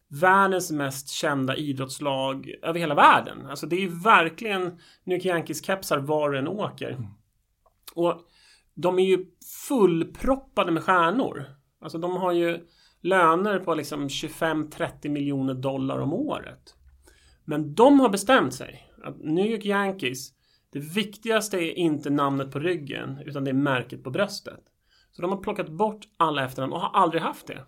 [0.09, 3.45] världens mest kända idrottslag över hela världen.
[3.45, 6.89] Alltså det är ju verkligen New York Yankees-kepsar var du än åker.
[6.89, 7.05] Mm.
[7.93, 8.21] Och
[8.73, 9.25] de är ju
[9.67, 11.45] fullproppade med stjärnor.
[11.81, 12.67] Alltså de har ju
[13.01, 16.75] löner på liksom 25-30 miljoner dollar om året.
[17.45, 20.29] Men de har bestämt sig att New York Yankees
[20.73, 24.63] det viktigaste är inte namnet på ryggen utan det är märket på bröstet.
[25.11, 27.65] Så de har plockat bort alla efternamn och har aldrig haft det.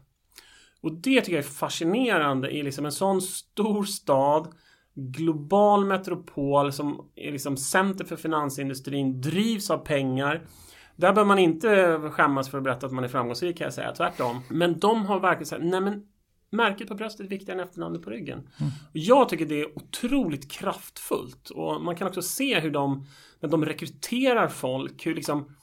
[0.81, 4.47] Och det tycker jag är fascinerande i liksom en sån stor stad
[4.95, 10.47] global metropol som är liksom center för finansindustrin, drivs av pengar.
[10.95, 13.91] Där bör man inte skämmas för att berätta att man är framgångsrik kan jag säga,
[13.91, 14.41] tvärtom.
[14.49, 16.03] Men de har verkligen sagt, nej men
[16.49, 18.39] Märket på bröstet är viktigare än efternamnet på ryggen.
[18.39, 18.71] Mm.
[18.93, 23.05] Jag tycker det är otroligt kraftfullt och man kan också se hur de,
[23.39, 25.55] när de rekryterar folk, hur liksom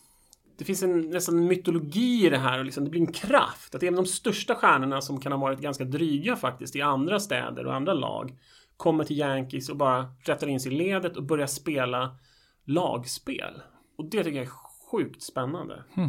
[0.58, 3.74] det finns en nästan mytologi i det här och liksom, det blir en kraft.
[3.74, 7.66] Att även de största stjärnorna som kan ha varit ganska dryga faktiskt i andra städer
[7.66, 8.38] och andra lag
[8.76, 12.16] kommer till Yankees och bara rättar in sig i ledet och börjar spela
[12.64, 13.62] lagspel.
[13.98, 14.52] Och det tycker jag är
[14.90, 15.84] sjukt spännande.
[15.96, 16.08] Mm.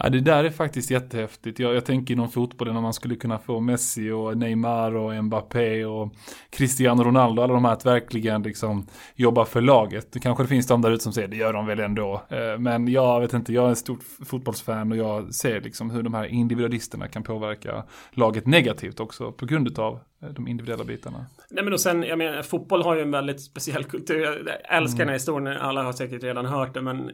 [0.00, 1.58] Ja, det där är faktiskt jättehäftigt.
[1.58, 5.84] Jag, jag tänker inom fotbollen om man skulle kunna få Messi och Neymar och Mbappé
[5.84, 6.12] och
[6.50, 10.12] Cristiano Ronaldo, alla de här att verkligen liksom jobba för laget.
[10.12, 12.22] Det kanske det finns de där ute som säger det gör de väl ändå.
[12.28, 16.02] Eh, men jag vet inte, jag är en stort fotbollsfan och jag ser liksom hur
[16.02, 21.26] de här individualisterna kan påverka laget negativt också på grund av de individuella bitarna.
[21.50, 24.22] Nej men och sen, jag menar, fotboll har ju en väldigt speciell kultur.
[24.22, 24.98] Jag älskar mm.
[24.98, 27.10] den här historien, alla har säkert redan hört det, men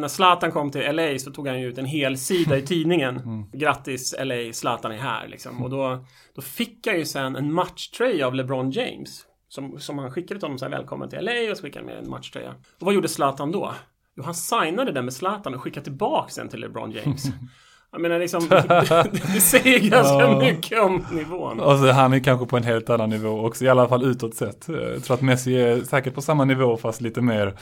[0.00, 3.16] när Zlatan kom till LA så tog han ju ut en hel sida i tidningen.
[3.16, 3.50] Mm.
[3.52, 5.62] Grattis LA, Zlatan är här liksom.
[5.62, 9.26] Och då, då fick han ju sen en matchtröja av LeBron James.
[9.48, 11.94] Som, som han skickade till honom så här, välkommen till LA och så skickade han
[11.94, 12.50] med en matchtröja.
[12.50, 13.74] Och vad gjorde Zlatan då?
[14.16, 17.24] Jo, han signade den med Zlatan och skickade tillbaka den till LeBron James.
[17.92, 20.38] Jag menar liksom, det, säger ganska ja.
[20.40, 21.60] mycket om nivån.
[21.60, 24.34] Och så han är kanske på en helt annan nivå också, i alla fall utåt
[24.34, 24.68] sett.
[24.68, 27.54] Jag tror att Messi är säkert på samma nivå fast lite mer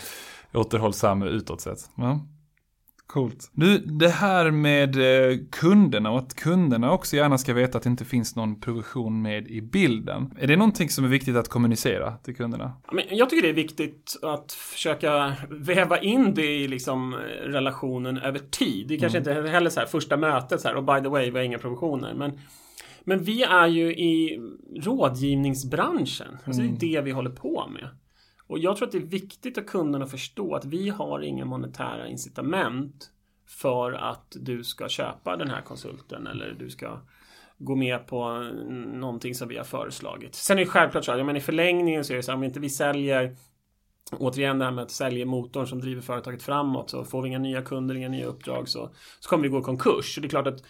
[0.55, 1.79] återhållsam utåt sett.
[1.95, 2.21] Ja.
[3.13, 3.51] Coolt.
[3.53, 7.91] Du, det här med eh, kunderna och att kunderna också gärna ska veta att det
[7.91, 10.35] inte finns någon provision med i bilden.
[10.39, 12.73] Är det någonting som är viktigt att kommunicera till kunderna?
[13.11, 18.89] Jag tycker det är viktigt att försöka väva in det i liksom relationen över tid.
[18.89, 19.39] Det är kanske mm.
[19.39, 21.59] inte heller så här första mötet så här och by the way, vi har inga
[21.59, 22.15] provisioner.
[22.15, 22.39] Men
[23.05, 24.41] men vi är ju i
[24.77, 26.39] rådgivningsbranschen.
[26.45, 26.77] Alltså mm.
[26.79, 27.89] Det är det vi håller på med.
[28.51, 32.09] Och jag tror att det är viktigt att kunderna förstår att vi har inga monetära
[32.09, 33.11] incitament
[33.47, 37.01] för att du ska köpa den här konsulten eller du ska
[37.59, 38.39] gå med på
[38.93, 40.35] någonting som vi har föreslagit.
[40.35, 42.45] Sen är det självklart så att men i förlängningen så är det så här, om
[42.45, 43.37] inte vi säljer
[44.13, 47.39] Återigen det här med att sälja motorn som driver företaget framåt så får vi inga
[47.39, 50.15] nya kunder, inga nya uppdrag så, så kommer vi gå i konkurs.
[50.15, 50.63] Så det är klart att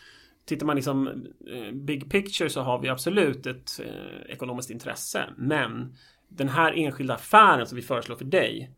[0.45, 1.07] Tittar man liksom
[1.47, 5.25] eh, big picture så har vi absolut ett eh, ekonomiskt intresse.
[5.37, 5.95] Men
[6.31, 8.71] den här enskilda affären som vi föreslår för dig.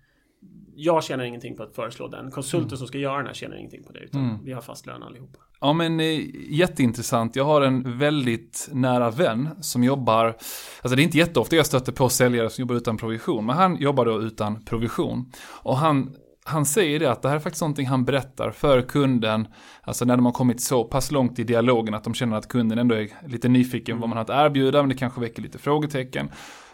[0.75, 2.31] Jag tjänar ingenting på att föreslå den.
[2.31, 2.77] Konsulten mm.
[2.77, 4.01] som ska göra den här tjänar ingenting på det.
[4.01, 4.45] Utan mm.
[4.45, 5.39] vi har fast lön allihopa.
[5.61, 7.37] Ja men eh, jätteintressant.
[7.37, 11.93] Jag har en väldigt nära vän som jobbar, alltså det är inte jätteofta jag stöter
[11.93, 15.33] på säljare som jobbar utan provision, men han jobbar då utan provision.
[15.63, 19.49] Och han han säger det att det här är faktiskt någonting han berättar för kunden,
[19.83, 22.79] alltså när de har kommit så pass långt i dialogen att de känner att kunden
[22.79, 24.01] ändå är lite nyfiken mm.
[24.01, 26.31] vad man har att erbjuda, men det kanske väcker lite frågetecken.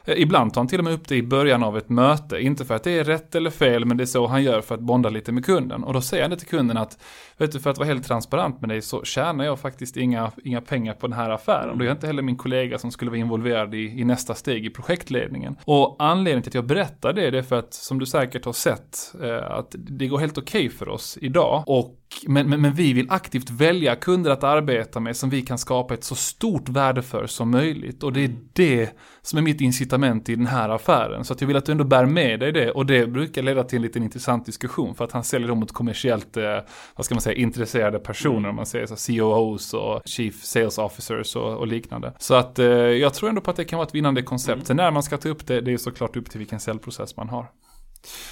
[0.08, 2.64] Eh, ibland tar han till och med upp det i början av ett möte, inte
[2.64, 4.80] för att det är rätt eller fel, men det är så han gör för att
[4.80, 5.84] bonda lite med kunden.
[5.84, 6.98] Och då säger han det till kunden att,
[7.36, 10.60] vet du, för att vara helt transparent med dig så tjänar jag faktiskt inga, inga
[10.60, 11.70] pengar på den här affären.
[11.70, 14.66] Och det är inte heller min kollega som skulle vara involverad i, i nästa steg
[14.66, 15.56] i projektledningen.
[15.64, 18.52] Och anledningen till att jag berättar det, det är för att, som du säkert har
[18.52, 21.62] sett, eh, att det går helt okej okay för oss idag.
[21.66, 21.94] Och
[22.26, 25.94] men, men, men, vi vill aktivt välja kunder att arbeta med som vi kan skapa
[25.94, 28.02] ett så stort värde för som möjligt.
[28.02, 28.90] Och det är det
[29.22, 31.24] som är mitt incitament i den här affären.
[31.24, 32.70] Så att jag vill att du ändå bär med dig det.
[32.70, 34.94] Och det brukar leda till en liten intressant diskussion.
[34.94, 36.58] För att han säljer dem mot kommersiellt, eh,
[36.96, 38.38] vad ska man säga, intresserade personer.
[38.38, 38.50] Mm.
[38.50, 42.12] Om man säger så, COOs och Chief Sales Officers och, och liknande.
[42.18, 44.54] Så att eh, jag tror ändå på att det kan vara ett vinnande koncept.
[44.54, 44.64] Mm.
[44.64, 47.28] Sen när man ska ta upp det, det är såklart upp till vilken säljprocess man
[47.28, 47.46] har.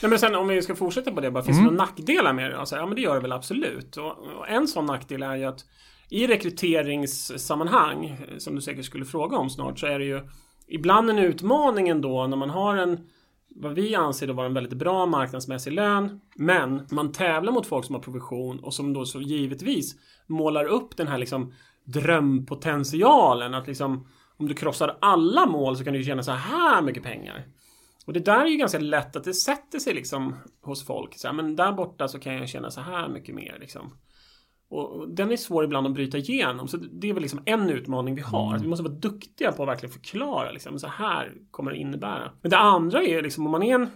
[0.03, 1.65] Nej, men sen om vi ska fortsätta på det, bara, finns mm.
[1.65, 2.59] det några nackdelar med det?
[2.59, 3.97] Alltså, ja, men det gör det väl absolut.
[3.97, 5.65] Och, och en sån nackdel är ju att
[6.11, 10.21] i rekryteringssammanhang, som du säkert skulle fråga om snart, så är det ju
[10.69, 12.99] ibland en utmaning ändå när man har en
[13.59, 16.21] vad vi anser då vara en väldigt bra marknadsmässig lön.
[16.35, 19.95] Men man tävlar mot folk som har provision och som då så givetvis
[20.27, 21.53] målar upp den här liksom
[21.85, 23.55] drömpotentialen.
[23.55, 27.47] Att liksom om du krossar alla mål så kan du tjäna så här mycket pengar.
[28.07, 31.19] Och det där är ju ganska lätt att det sätter sig liksom hos folk.
[31.19, 33.93] Så här, men där borta så kan jag tjäna så här mycket mer liksom.
[34.69, 36.69] Och den är svår ibland att bryta igenom.
[36.69, 38.51] Så det är väl liksom en utmaning vi har.
[38.51, 38.63] Mm.
[38.63, 42.33] Vi måste vara duktiga på att verkligen förklara liksom, så här kommer det innebära.
[42.43, 43.89] Men det andra är liksom om man är en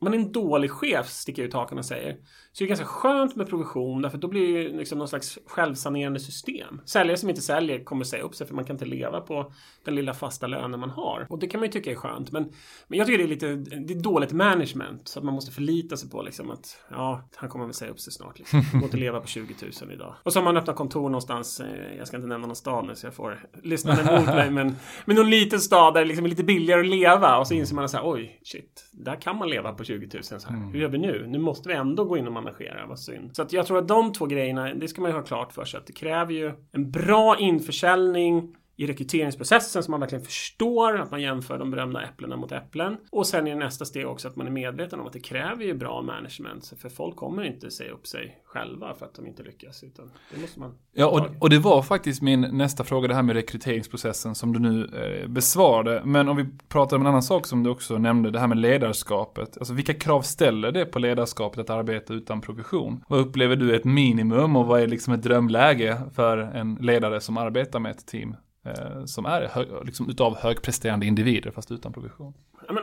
[0.00, 2.16] man är en dålig chef, sticker jag ut hakan och säger,
[2.52, 5.38] så det är ganska skönt med provision därför då blir det ju liksom någon slags
[5.46, 6.80] självsanerande system.
[6.84, 9.52] Säljare som inte säljer kommer säga upp sig för man kan inte leva på
[9.84, 11.26] den lilla fasta lönen man har.
[11.30, 12.32] Och det kan man ju tycka är skönt.
[12.32, 12.42] Men,
[12.88, 15.08] men jag tycker det är lite det är dåligt management.
[15.08, 18.00] Så att man måste förlita sig på liksom att ja, han kommer väl säga upp
[18.00, 18.38] sig snart.
[18.38, 18.62] Liksom.
[18.72, 20.14] Går inte leva på 20 000 idag.
[20.22, 22.94] Och så har man öppnat kontor någonstans, eh, jag ska inte nämna någon stad nu
[22.94, 26.28] så jag får lyssna emot mig, men, men någon liten stad där det liksom är
[26.28, 27.38] lite billigare att leva.
[27.38, 30.22] Och så inser man att oj, shit, där kan man leva på 20 000.
[30.22, 30.72] Så här, mm.
[30.72, 31.26] Hur gör vi nu?
[31.26, 32.86] Nu måste vi ändå gå in och managera.
[32.86, 33.36] Vad synd.
[33.36, 35.64] Så att jag tror att de två grejerna, det ska man ju ha klart för
[35.64, 35.78] sig.
[35.78, 41.22] Att det kräver ju en bra införsäljning i rekryteringsprocessen så man verkligen förstår att man
[41.22, 42.96] jämför de berömda äpplena mot äpplen.
[43.10, 45.74] Och sen i nästa steg också att man är medveten om att det kräver ju
[45.74, 46.72] bra management.
[46.78, 49.82] För folk kommer inte säga upp sig själva för att de inte lyckas.
[49.82, 53.22] Utan det måste man Ja, och, och det var faktiskt min nästa fråga, det här
[53.22, 56.02] med rekryteringsprocessen som du nu eh, besvarade.
[56.04, 58.58] Men om vi pratar om en annan sak som du också nämnde, det här med
[58.58, 59.58] ledarskapet.
[59.58, 63.04] Alltså vilka krav ställer det på ledarskapet att arbeta utan provision?
[63.08, 67.20] Vad upplever du är ett minimum och vad är liksom ett drömläge för en ledare
[67.20, 68.34] som arbetar med ett team?
[68.64, 72.34] Eh, som är hög, liksom utav högpresterande individer fast utan provision.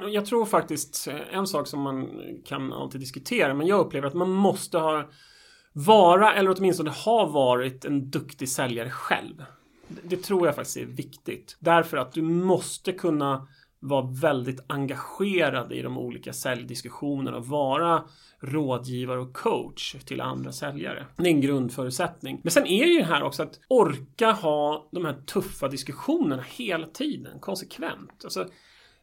[0.10, 2.10] jag tror faktiskt eh, en sak som man
[2.46, 5.10] kan alltid diskutera men jag upplever att man måste ha
[5.74, 9.44] vara eller åtminstone ha varit en duktig säljare själv.
[9.88, 11.58] Det tror jag faktiskt är viktigt.
[11.60, 13.48] Därför att du måste kunna
[13.80, 18.04] vara väldigt engagerad i de olika säljdiskussionerna och vara
[18.40, 21.06] rådgivare och coach till andra säljare.
[21.18, 22.40] Det är en grundförutsättning.
[22.44, 26.88] Men sen är det ju här också att orka ha de här tuffa diskussionerna hela
[26.88, 28.24] tiden, konsekvent.
[28.24, 28.48] Alltså,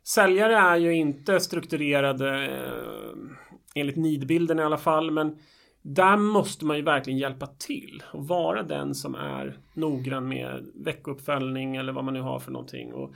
[0.02, 3.14] säljare är ju inte strukturerade eh,
[3.74, 5.38] enligt nidbilden i alla fall, men
[5.82, 11.76] där måste man ju verkligen hjälpa till och vara den som är noggrann med veckouppföljning
[11.76, 12.92] eller vad man nu har för någonting.
[12.92, 13.14] Och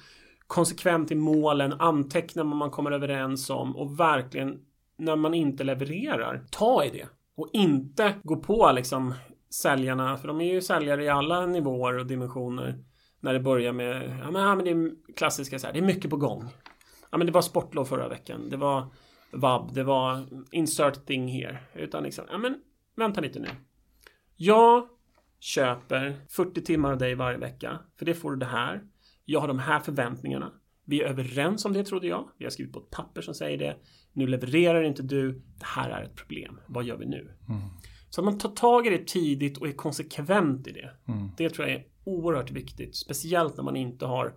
[0.49, 4.61] konsekvent i målen, anteckna vad man kommer överens om och verkligen
[4.97, 7.09] när man inte levererar, ta i det.
[7.37, 9.15] Och inte gå på liksom
[9.51, 12.85] säljarna, för de är ju säljare i alla nivåer och dimensioner.
[13.21, 15.85] När det börjar med, ja men, ja, men det är klassiska så här, det är
[15.85, 16.45] mycket på gång.
[17.11, 18.87] Ja men det var sportlov förra veckan, det var
[19.31, 21.59] vab, det var insert thing here.
[21.75, 22.61] Utan liksom, ja men
[22.97, 23.49] vänta lite nu.
[24.37, 24.89] Jag
[25.41, 28.83] köper 40 timmar av dig varje vecka, för det får du det här.
[29.31, 30.53] Jag har de här förväntningarna.
[30.85, 32.29] Vi är överens om det trodde jag.
[32.39, 33.77] Vi har skrivit på ett papper som säger det.
[34.13, 35.33] Nu levererar inte du.
[35.33, 36.61] Det här är ett problem.
[36.67, 37.37] Vad gör vi nu?
[37.49, 37.61] Mm.
[38.11, 40.91] Så att man tar tag i det tidigt och är konsekvent i det.
[41.09, 41.31] Mm.
[41.37, 42.97] Det tror jag är oerhört viktigt.
[42.97, 44.35] Speciellt när man inte har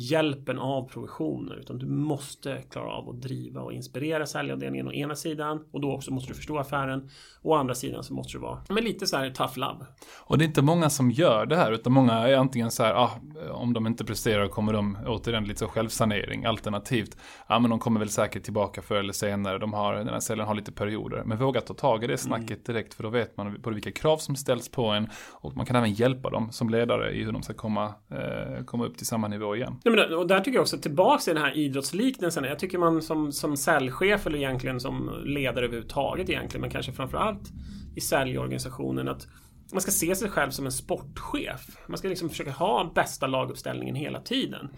[0.00, 5.14] hjälpen av provisioner utan du måste klara av att driva och inspirera säljavdelningen å ena
[5.14, 7.10] sidan och då också måste du förstå affären.
[7.42, 9.86] Å andra sidan så måste du vara men lite så här tough love.
[10.18, 12.94] Och det är inte många som gör det här utan många är antingen så här
[12.94, 13.10] ah,
[13.50, 17.16] om de inte presterar kommer de återigen lite så självsanering alternativt
[17.48, 19.58] ja ah, men de kommer väl säkert tillbaka förr eller senare.
[19.58, 21.22] De har, den här säljaren har lite perioder.
[21.24, 22.60] Men våga ta tag i det snacket mm.
[22.64, 25.76] direkt för då vet man både vilka krav som ställs på en och man kan
[25.76, 29.28] även hjälpa dem som ledare i hur de ska komma, eh, komma upp till samma
[29.28, 29.78] nivå igen.
[29.96, 32.44] Nej, men, och där tycker jag också tillbaks till den här idrottsliknelsen.
[32.44, 37.50] Jag tycker man som, som säljchef eller egentligen som ledare överhuvudtaget egentligen, men kanske framförallt
[37.96, 39.26] i säljorganisationen att
[39.72, 41.78] man ska se sig själv som en sportchef.
[41.86, 44.68] Man ska liksom försöka ha bästa laguppställningen hela tiden.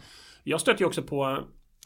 [0.44, 1.38] Jag stöter ju också på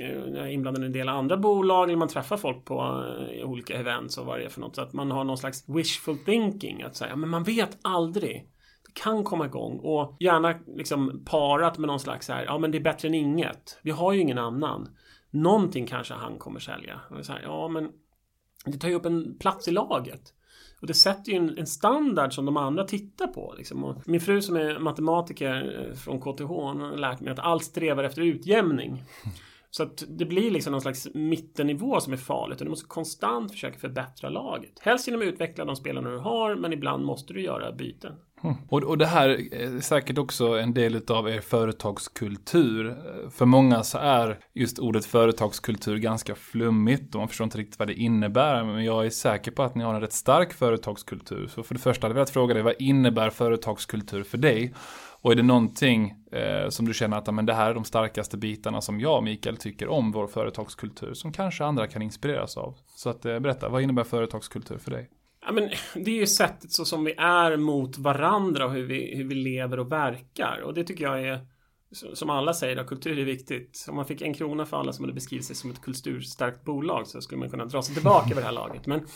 [0.02, 3.48] eh, jag är inblandad i en del andra bolag eller man träffar folk på eh,
[3.48, 4.74] olika events och vad det är för något.
[4.74, 6.82] Så att man har någon slags wishful thinking.
[6.82, 8.48] Att säga, men man vet aldrig
[9.02, 12.82] kan komma igång och gärna liksom parat med någon slags här, ja men det är
[12.82, 13.78] bättre än inget.
[13.82, 14.88] Vi har ju ingen annan.
[15.30, 17.00] Någonting kanske han kommer sälja.
[17.22, 17.90] Så här, ja men
[18.64, 20.32] det tar ju upp en plats i laget.
[20.80, 23.54] Och det sätter ju en, en standard som de andra tittar på.
[23.58, 24.02] Liksom.
[24.06, 28.22] min fru som är matematiker eh, från KTH har lärt mig att allt strävar efter
[28.22, 29.04] utjämning.
[29.70, 33.52] Så att det blir liksom någon slags mittennivå som är farligt och du måste konstant
[33.52, 34.78] försöka förbättra laget.
[34.80, 38.12] Helst genom att utveckla de spelarna du har, men ibland måste du göra byten.
[38.44, 38.56] Mm.
[38.68, 42.96] Och, och det här är säkert också en del av er företagskultur.
[43.30, 47.88] För många så är just ordet företagskultur ganska flummigt och man förstår inte riktigt vad
[47.88, 48.64] det innebär.
[48.64, 51.46] Men jag är säker på att ni har en rätt stark företagskultur.
[51.46, 54.74] Så för det första hade jag velat fråga dig, vad innebär företagskultur för dig?
[55.20, 58.36] Och är det någonting eh, som du känner att men det här är de starkaste
[58.36, 62.74] bitarna som jag och Mikael tycker om vår företagskultur som kanske andra kan inspireras av?
[62.96, 65.10] Så att eh, berätta, vad innebär företagskultur för dig?
[65.46, 69.16] Ja, men det är ju sättet så som vi är mot varandra och hur vi,
[69.16, 70.60] hur vi lever och verkar.
[70.64, 71.40] Och det tycker jag är
[71.90, 73.86] som alla säger, att kultur är viktigt.
[73.88, 77.06] Om man fick en krona för alla som hade beskrivit sig som ett kulturstarkt bolag
[77.06, 78.86] så skulle man kunna dra sig tillbaka vid det här laget.
[78.86, 79.06] Men,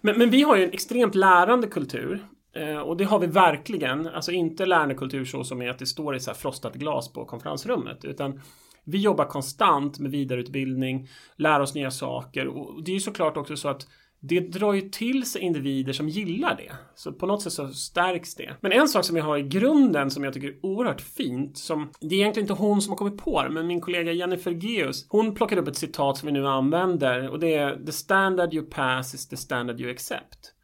[0.00, 2.26] men, men vi har ju en extremt lärande kultur.
[2.56, 4.06] Eh, och det har vi verkligen.
[4.06, 7.24] Alltså inte lärandekultur så som är att det står i så här frostat glas på
[7.24, 8.04] konferensrummet.
[8.04, 8.40] Utan
[8.84, 12.46] vi jobbar konstant med vidareutbildning, lär oss nya saker.
[12.46, 13.86] Och det är ju såklart också så att
[14.20, 16.72] det drar ju till sig individer som gillar det.
[16.94, 18.56] Så på något sätt så stärks det.
[18.60, 21.90] Men en sak som jag har i grunden som jag tycker är oerhört fint, som
[22.00, 25.06] det är egentligen inte hon som har kommit på det, men min kollega Jennifer Geus,
[25.08, 28.66] hon plockade upp ett citat som vi nu använder och det är “The standard you
[28.66, 30.54] pass is the standard you accept”.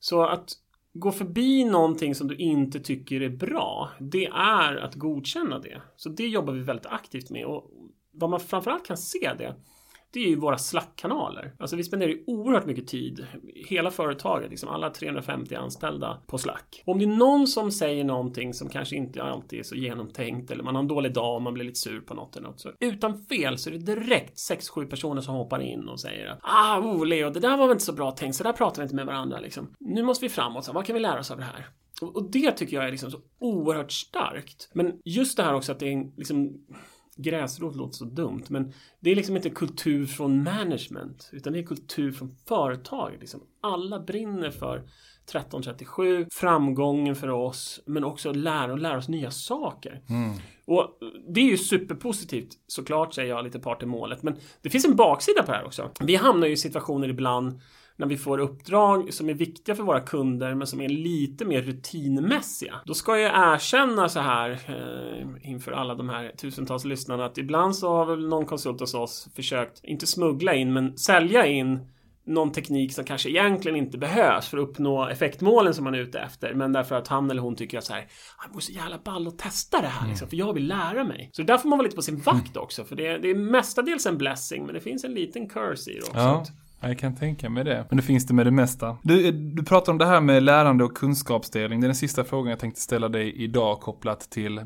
[0.00, 0.52] Så att
[0.94, 5.82] gå förbi någonting som du inte tycker är bra, det är att godkänna det.
[5.96, 7.70] Så det jobbar vi väldigt aktivt med och
[8.10, 9.54] vad man framförallt kan se det
[10.12, 11.54] det är ju våra Slack-kanaler.
[11.58, 16.82] Alltså vi spenderar ju oerhört mycket tid, hela företaget, liksom alla 350 anställda på Slack.
[16.86, 20.50] Och om det är någon som säger någonting som kanske inte alltid är så genomtänkt
[20.50, 22.60] eller man har en dålig dag och man blir lite sur på något eller något.
[22.60, 26.38] Så utan fel så är det direkt 6-7 personer som hoppar in och säger att
[26.42, 28.82] ah, oh, Leo, det där var väl inte så bra tänkt, så där pratar vi
[28.82, 29.74] inte med varandra liksom.
[29.80, 31.66] Nu måste vi framåt, så vad kan vi lära oss av det här?
[32.02, 34.70] Och det tycker jag är liksom så oerhört starkt.
[34.72, 36.66] Men just det här också att det är liksom
[37.16, 41.62] gräsrot låter så dumt, men det är liksom inte kultur från management, utan det är
[41.62, 43.16] kultur från företag.
[43.20, 43.40] Liksom.
[43.60, 50.02] Alla brinner för 1337, framgången för oss, men också lära och lära oss nya saker.
[50.08, 50.32] Mm.
[50.64, 50.98] Och
[51.28, 54.96] det är ju superpositivt, såklart säger jag lite part i målet, men det finns en
[54.96, 55.90] baksida på det här också.
[56.00, 57.60] Vi hamnar ju i situationer ibland
[57.96, 61.62] när vi får uppdrag som är viktiga för våra kunder men som är lite mer
[61.62, 62.74] rutinmässiga.
[62.84, 67.76] Då ska jag erkänna så här eh, inför alla de här tusentals lyssnarna att ibland
[67.76, 71.80] så har väl någon konsult hos oss försökt, inte smuggla in, men sälja in
[72.24, 76.18] någon teknik som kanske egentligen inte behövs för att uppnå effektmålen som man är ute
[76.18, 76.54] efter.
[76.54, 78.02] Men därför att han eller hon tycker att så här,
[78.36, 81.04] ah, det vore så jävla ball att testa det här liksom, för jag vill lära
[81.04, 81.30] mig.
[81.32, 83.34] Så där får man vara lite på sin vakt också, för det är, det är
[83.34, 86.18] mestadels en blessing, men det finns en liten curse i det också.
[86.18, 86.44] Ja.
[86.82, 87.86] Jag kan tänka mig det.
[87.88, 88.96] Men det finns det med det mesta.
[89.02, 91.80] Du, du pratar om det här med lärande och kunskapsdelning.
[91.80, 94.64] Det är den sista frågan jag tänkte ställa dig idag kopplat till eh,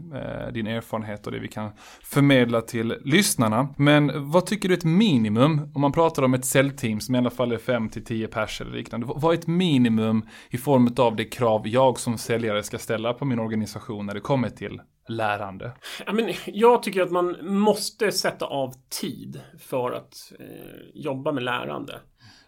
[0.52, 1.70] din erfarenhet och det vi kan
[2.02, 3.68] förmedla till lyssnarna.
[3.76, 7.18] Men vad tycker du är ett minimum om man pratar om ett säljteam som i
[7.18, 9.06] alla fall är 5 till 10 pers eller liknande.
[9.16, 13.24] Vad är ett minimum i form av det krav jag som säljare ska ställa på
[13.24, 15.72] min organisation när det kommer till lärande?
[16.06, 20.46] Ja, men jag tycker att man måste sätta av tid för att eh,
[20.94, 22.00] jobba med lärande.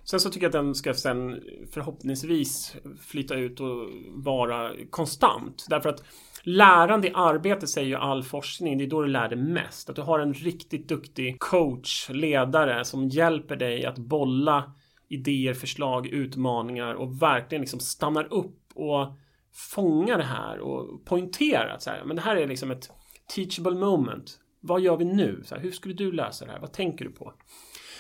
[0.05, 1.41] Sen så tycker jag att den ska sen
[1.73, 5.67] förhoppningsvis flytta ut och vara konstant.
[5.69, 6.05] Därför att
[6.43, 9.91] lärande i arbete säger ju all forskning, det är då du lär dig mest.
[9.91, 14.73] Att du har en riktigt duktig coach, ledare som hjälper dig att bolla
[15.09, 19.07] idéer, förslag, utmaningar och verkligen liksom stannar upp och
[19.59, 22.91] fånga det här och poängtera att så här, men det här är liksom ett
[23.35, 24.41] teachable moment.
[24.61, 25.43] Vad gör vi nu?
[25.45, 26.61] Så här, hur skulle du lösa det här?
[26.61, 27.33] Vad tänker du på?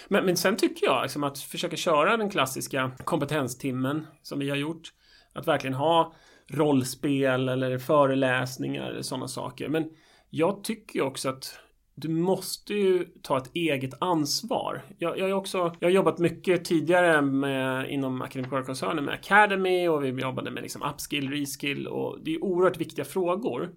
[0.08, 4.56] Men, men sen tycker jag liksom att försöka köra den klassiska kompetenstimmen som vi har
[4.56, 4.92] gjort.
[5.32, 6.14] Att verkligen ha
[6.50, 9.68] rollspel eller föreläsningar eller sådana saker.
[9.68, 9.90] Men
[10.30, 11.58] jag tycker också att
[12.00, 14.82] du måste ju ta ett eget ansvar.
[14.98, 19.88] Jag, jag, är också, jag har jobbat mycket tidigare med, inom Academic Work-koncernen med Academy
[19.88, 23.70] och vi jobbade med liksom upskill, reskill och det är oerhört viktiga frågor.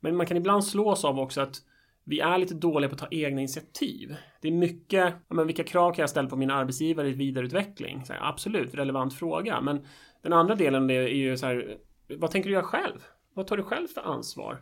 [0.00, 1.56] Men man kan ibland slås av också att
[2.04, 4.16] vi är lite dåliga på att ta egna initiativ.
[4.40, 8.04] Det är mycket, ja, men vilka krav kan jag ställa på min arbetsgivare i vidareutveckling?
[8.04, 9.60] Så här, absolut, relevant fråga.
[9.60, 9.86] Men
[10.22, 11.76] den andra delen det är ju så här,
[12.18, 13.04] vad tänker du göra själv?
[13.34, 14.58] Vad tar du själv för ansvar?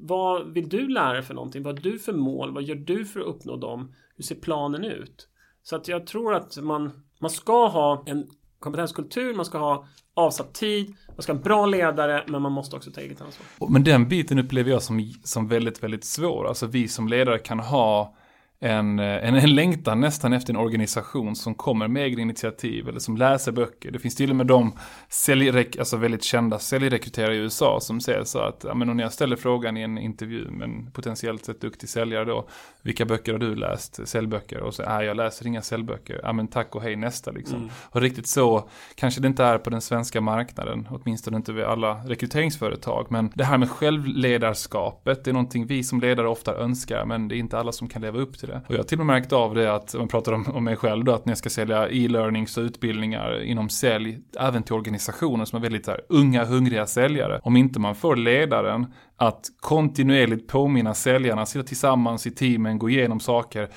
[0.00, 1.62] Vad vill du lära dig för någonting?
[1.62, 2.54] Vad har du för mål?
[2.54, 3.94] Vad gör du för att uppnå dem?
[4.16, 5.28] Hur ser planen ut?
[5.62, 6.90] Så att jag tror att man,
[7.20, 8.26] man ska ha en
[8.58, 12.76] kompetenskultur, man ska ha avsatt tid, man ska ha en bra ledare, men man måste
[12.76, 13.68] också ta eget ansvar.
[13.70, 16.48] Men den biten upplever jag som, som väldigt, väldigt svår.
[16.48, 18.16] Alltså vi som ledare kan ha
[18.62, 23.16] en, en, en längtan nästan efter en organisation som kommer med egna initiativ eller som
[23.16, 23.90] läser böcker.
[23.90, 24.72] Det finns till och med de
[25.08, 29.12] säljrek, alltså väldigt kända säljrekryterare i USA som säger så att ja, men om jag
[29.12, 32.48] ställer frågan i en intervju med en potentiellt sett duktig säljare då,
[32.82, 34.08] vilka böcker har du läst?
[34.08, 34.60] Säljböcker?
[34.60, 36.20] Och så, är jag läser inga säljböcker.
[36.22, 37.56] Ja men tack och hej nästa liksom.
[37.56, 37.70] Mm.
[37.82, 41.94] Och riktigt så kanske det inte är på den svenska marknaden, åtminstone inte vid alla
[41.94, 43.06] rekryteringsföretag.
[43.10, 47.36] Men det här med självledarskapet, det är någonting vi som ledare ofta önskar, men det
[47.36, 48.62] är inte alla som kan leva upp till det det.
[48.66, 50.76] Och jag har till och med märkt av det att, man pratar om, om mig
[50.76, 55.44] själv då, att när jag ska sälja e-learnings och utbildningar inom sälj, även till organisationer
[55.44, 57.40] som är väldigt här, unga, hungriga säljare.
[57.42, 58.86] Om inte man får ledaren
[59.22, 63.68] att kontinuerligt påminna säljarna, sitta tillsammans i teamen, gå igenom saker.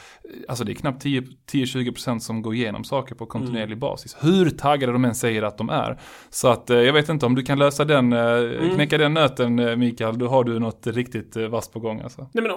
[0.47, 3.79] Alltså det är knappt 10-20% som går igenom saker på kontinuerlig mm.
[3.79, 4.17] basis.
[4.21, 5.99] Hur taggade de än säger att de är.
[6.29, 8.75] Så att eh, jag vet inte om du kan lösa den, eh, mm.
[8.75, 12.29] knäcka den nöten eh, Mikael, då har du något riktigt vasst på gång alltså.
[12.33, 12.51] Nej men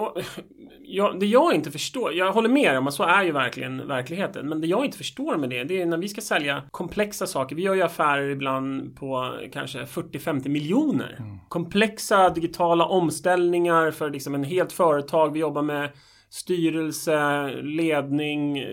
[0.91, 4.49] jag, det jag inte förstår, jag håller med om att så är ju verkligen verkligheten.
[4.49, 7.55] Men det jag inte förstår med det, det är när vi ska sälja komplexa saker.
[7.55, 11.15] Vi gör ju affärer ibland på kanske 40-50 miljoner.
[11.19, 11.37] Mm.
[11.47, 15.33] Komplexa digitala digitala omställningar för liksom en helt företag.
[15.33, 15.89] Vi jobbar med
[16.29, 18.65] styrelse, ledning,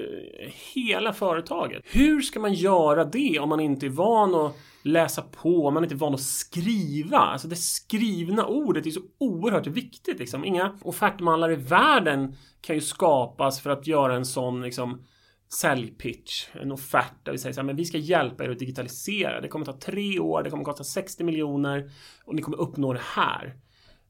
[0.74, 1.82] hela företaget.
[1.84, 5.84] Hur ska man göra det om man inte är van att läsa på, om man
[5.84, 7.18] inte är van att skriva?
[7.18, 10.18] Alltså det skrivna ordet är så oerhört viktigt.
[10.18, 10.44] Liksom.
[10.44, 15.02] Inga offertmallar i världen kan ju skapas för att göra en sån liksom,
[15.48, 19.40] säljpitch, en offert där vi säger så här, men vi ska hjälpa er att digitalisera.
[19.40, 21.90] Det kommer ta tre år, det kommer kosta 60 miljoner
[22.24, 23.54] och ni kommer uppnå det här.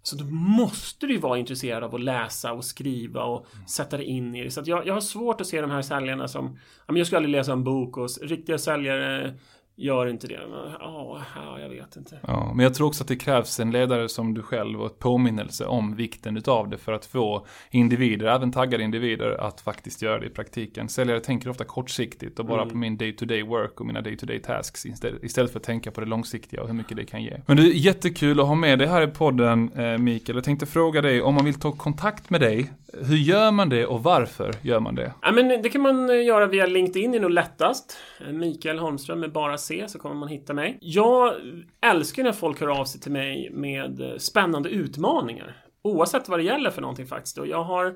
[0.06, 3.66] Så då måste du ju vara intresserad av att läsa och skriva och mm.
[3.66, 4.50] sätta dig in i det.
[4.50, 7.52] Så jag, jag har svårt att se de här säljarna som, jag ska aldrig läsa
[7.52, 9.34] en bok och riktiga säljare
[9.76, 10.40] gör inte det.
[10.80, 12.18] Ja, oh, jag vet inte.
[12.26, 14.98] Ja, men jag tror också att det krävs en ledare som du själv och ett
[14.98, 20.18] påminnelse om vikten utav det för att få individer, även taggade individer, att faktiskt göra
[20.18, 20.88] det i praktiken.
[20.88, 22.72] Säljare tänker ofta kortsiktigt och bara mm.
[22.72, 24.86] på min day-to-day work och mina day-to-day tasks
[25.22, 27.40] istället för att tänka på det långsiktiga och hur mycket det kan ge.
[27.46, 30.36] Men det är jättekul att ha med dig här i podden, eh, Mikael.
[30.36, 32.70] Jag tänkte fråga dig om man vill ta kontakt med dig
[33.02, 35.12] hur gör man det och varför gör man det?
[35.22, 37.98] Ja, men det kan man eh, göra via LinkedIn, det är nog lättast.
[38.26, 40.78] Eh, Mikael Holmström med bara C så kommer man hitta mig.
[40.80, 41.34] Jag
[41.80, 45.56] älskar när folk hör av sig till mig med spännande utmaningar.
[45.82, 47.38] Oavsett vad det gäller för någonting faktiskt.
[47.38, 47.94] Och jag har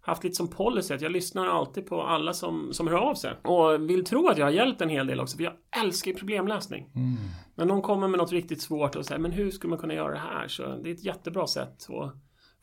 [0.00, 3.32] haft lite som policy att jag lyssnar alltid på alla som, som hör av sig.
[3.42, 5.52] Och vill tro att jag har hjälpt en hel del också, för jag
[5.82, 6.90] älskar ju problemlösning.
[6.94, 7.16] Mm.
[7.54, 10.12] När någon kommer med något riktigt svårt och säger, men hur skulle man kunna göra
[10.12, 10.48] det här?
[10.48, 12.14] Så det är ett jättebra sätt att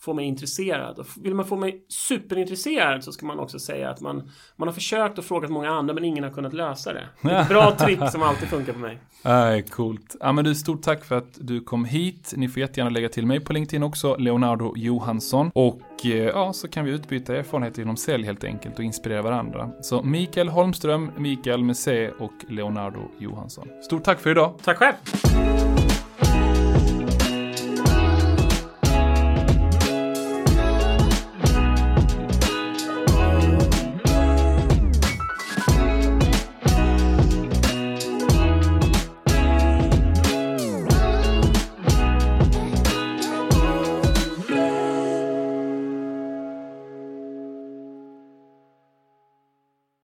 [0.02, 1.00] få mig intresserad.
[1.00, 4.74] Och vill man få mig superintresserad så ska man också säga att man, man har
[4.76, 7.08] försökt och frågat många andra men ingen har kunnat lösa det.
[7.22, 9.00] det ett bra trick som alltid funkar på mig.
[9.22, 10.16] Nej, coolt.
[10.20, 12.34] Ja, men du, stort tack för att du kom hit.
[12.38, 15.52] Ni får jättegärna lägga till mig på LinkedIn också, Leonardo Johansson.
[15.54, 19.70] Och eh, ja, så kan vi utbyta erfarenheter inom sälj helt enkelt och inspirera varandra.
[19.82, 23.68] Så Mikael Holmström, Mikael med C och Leonardo Johansson.
[23.84, 24.54] Stort tack för idag.
[24.64, 24.96] Tack själv.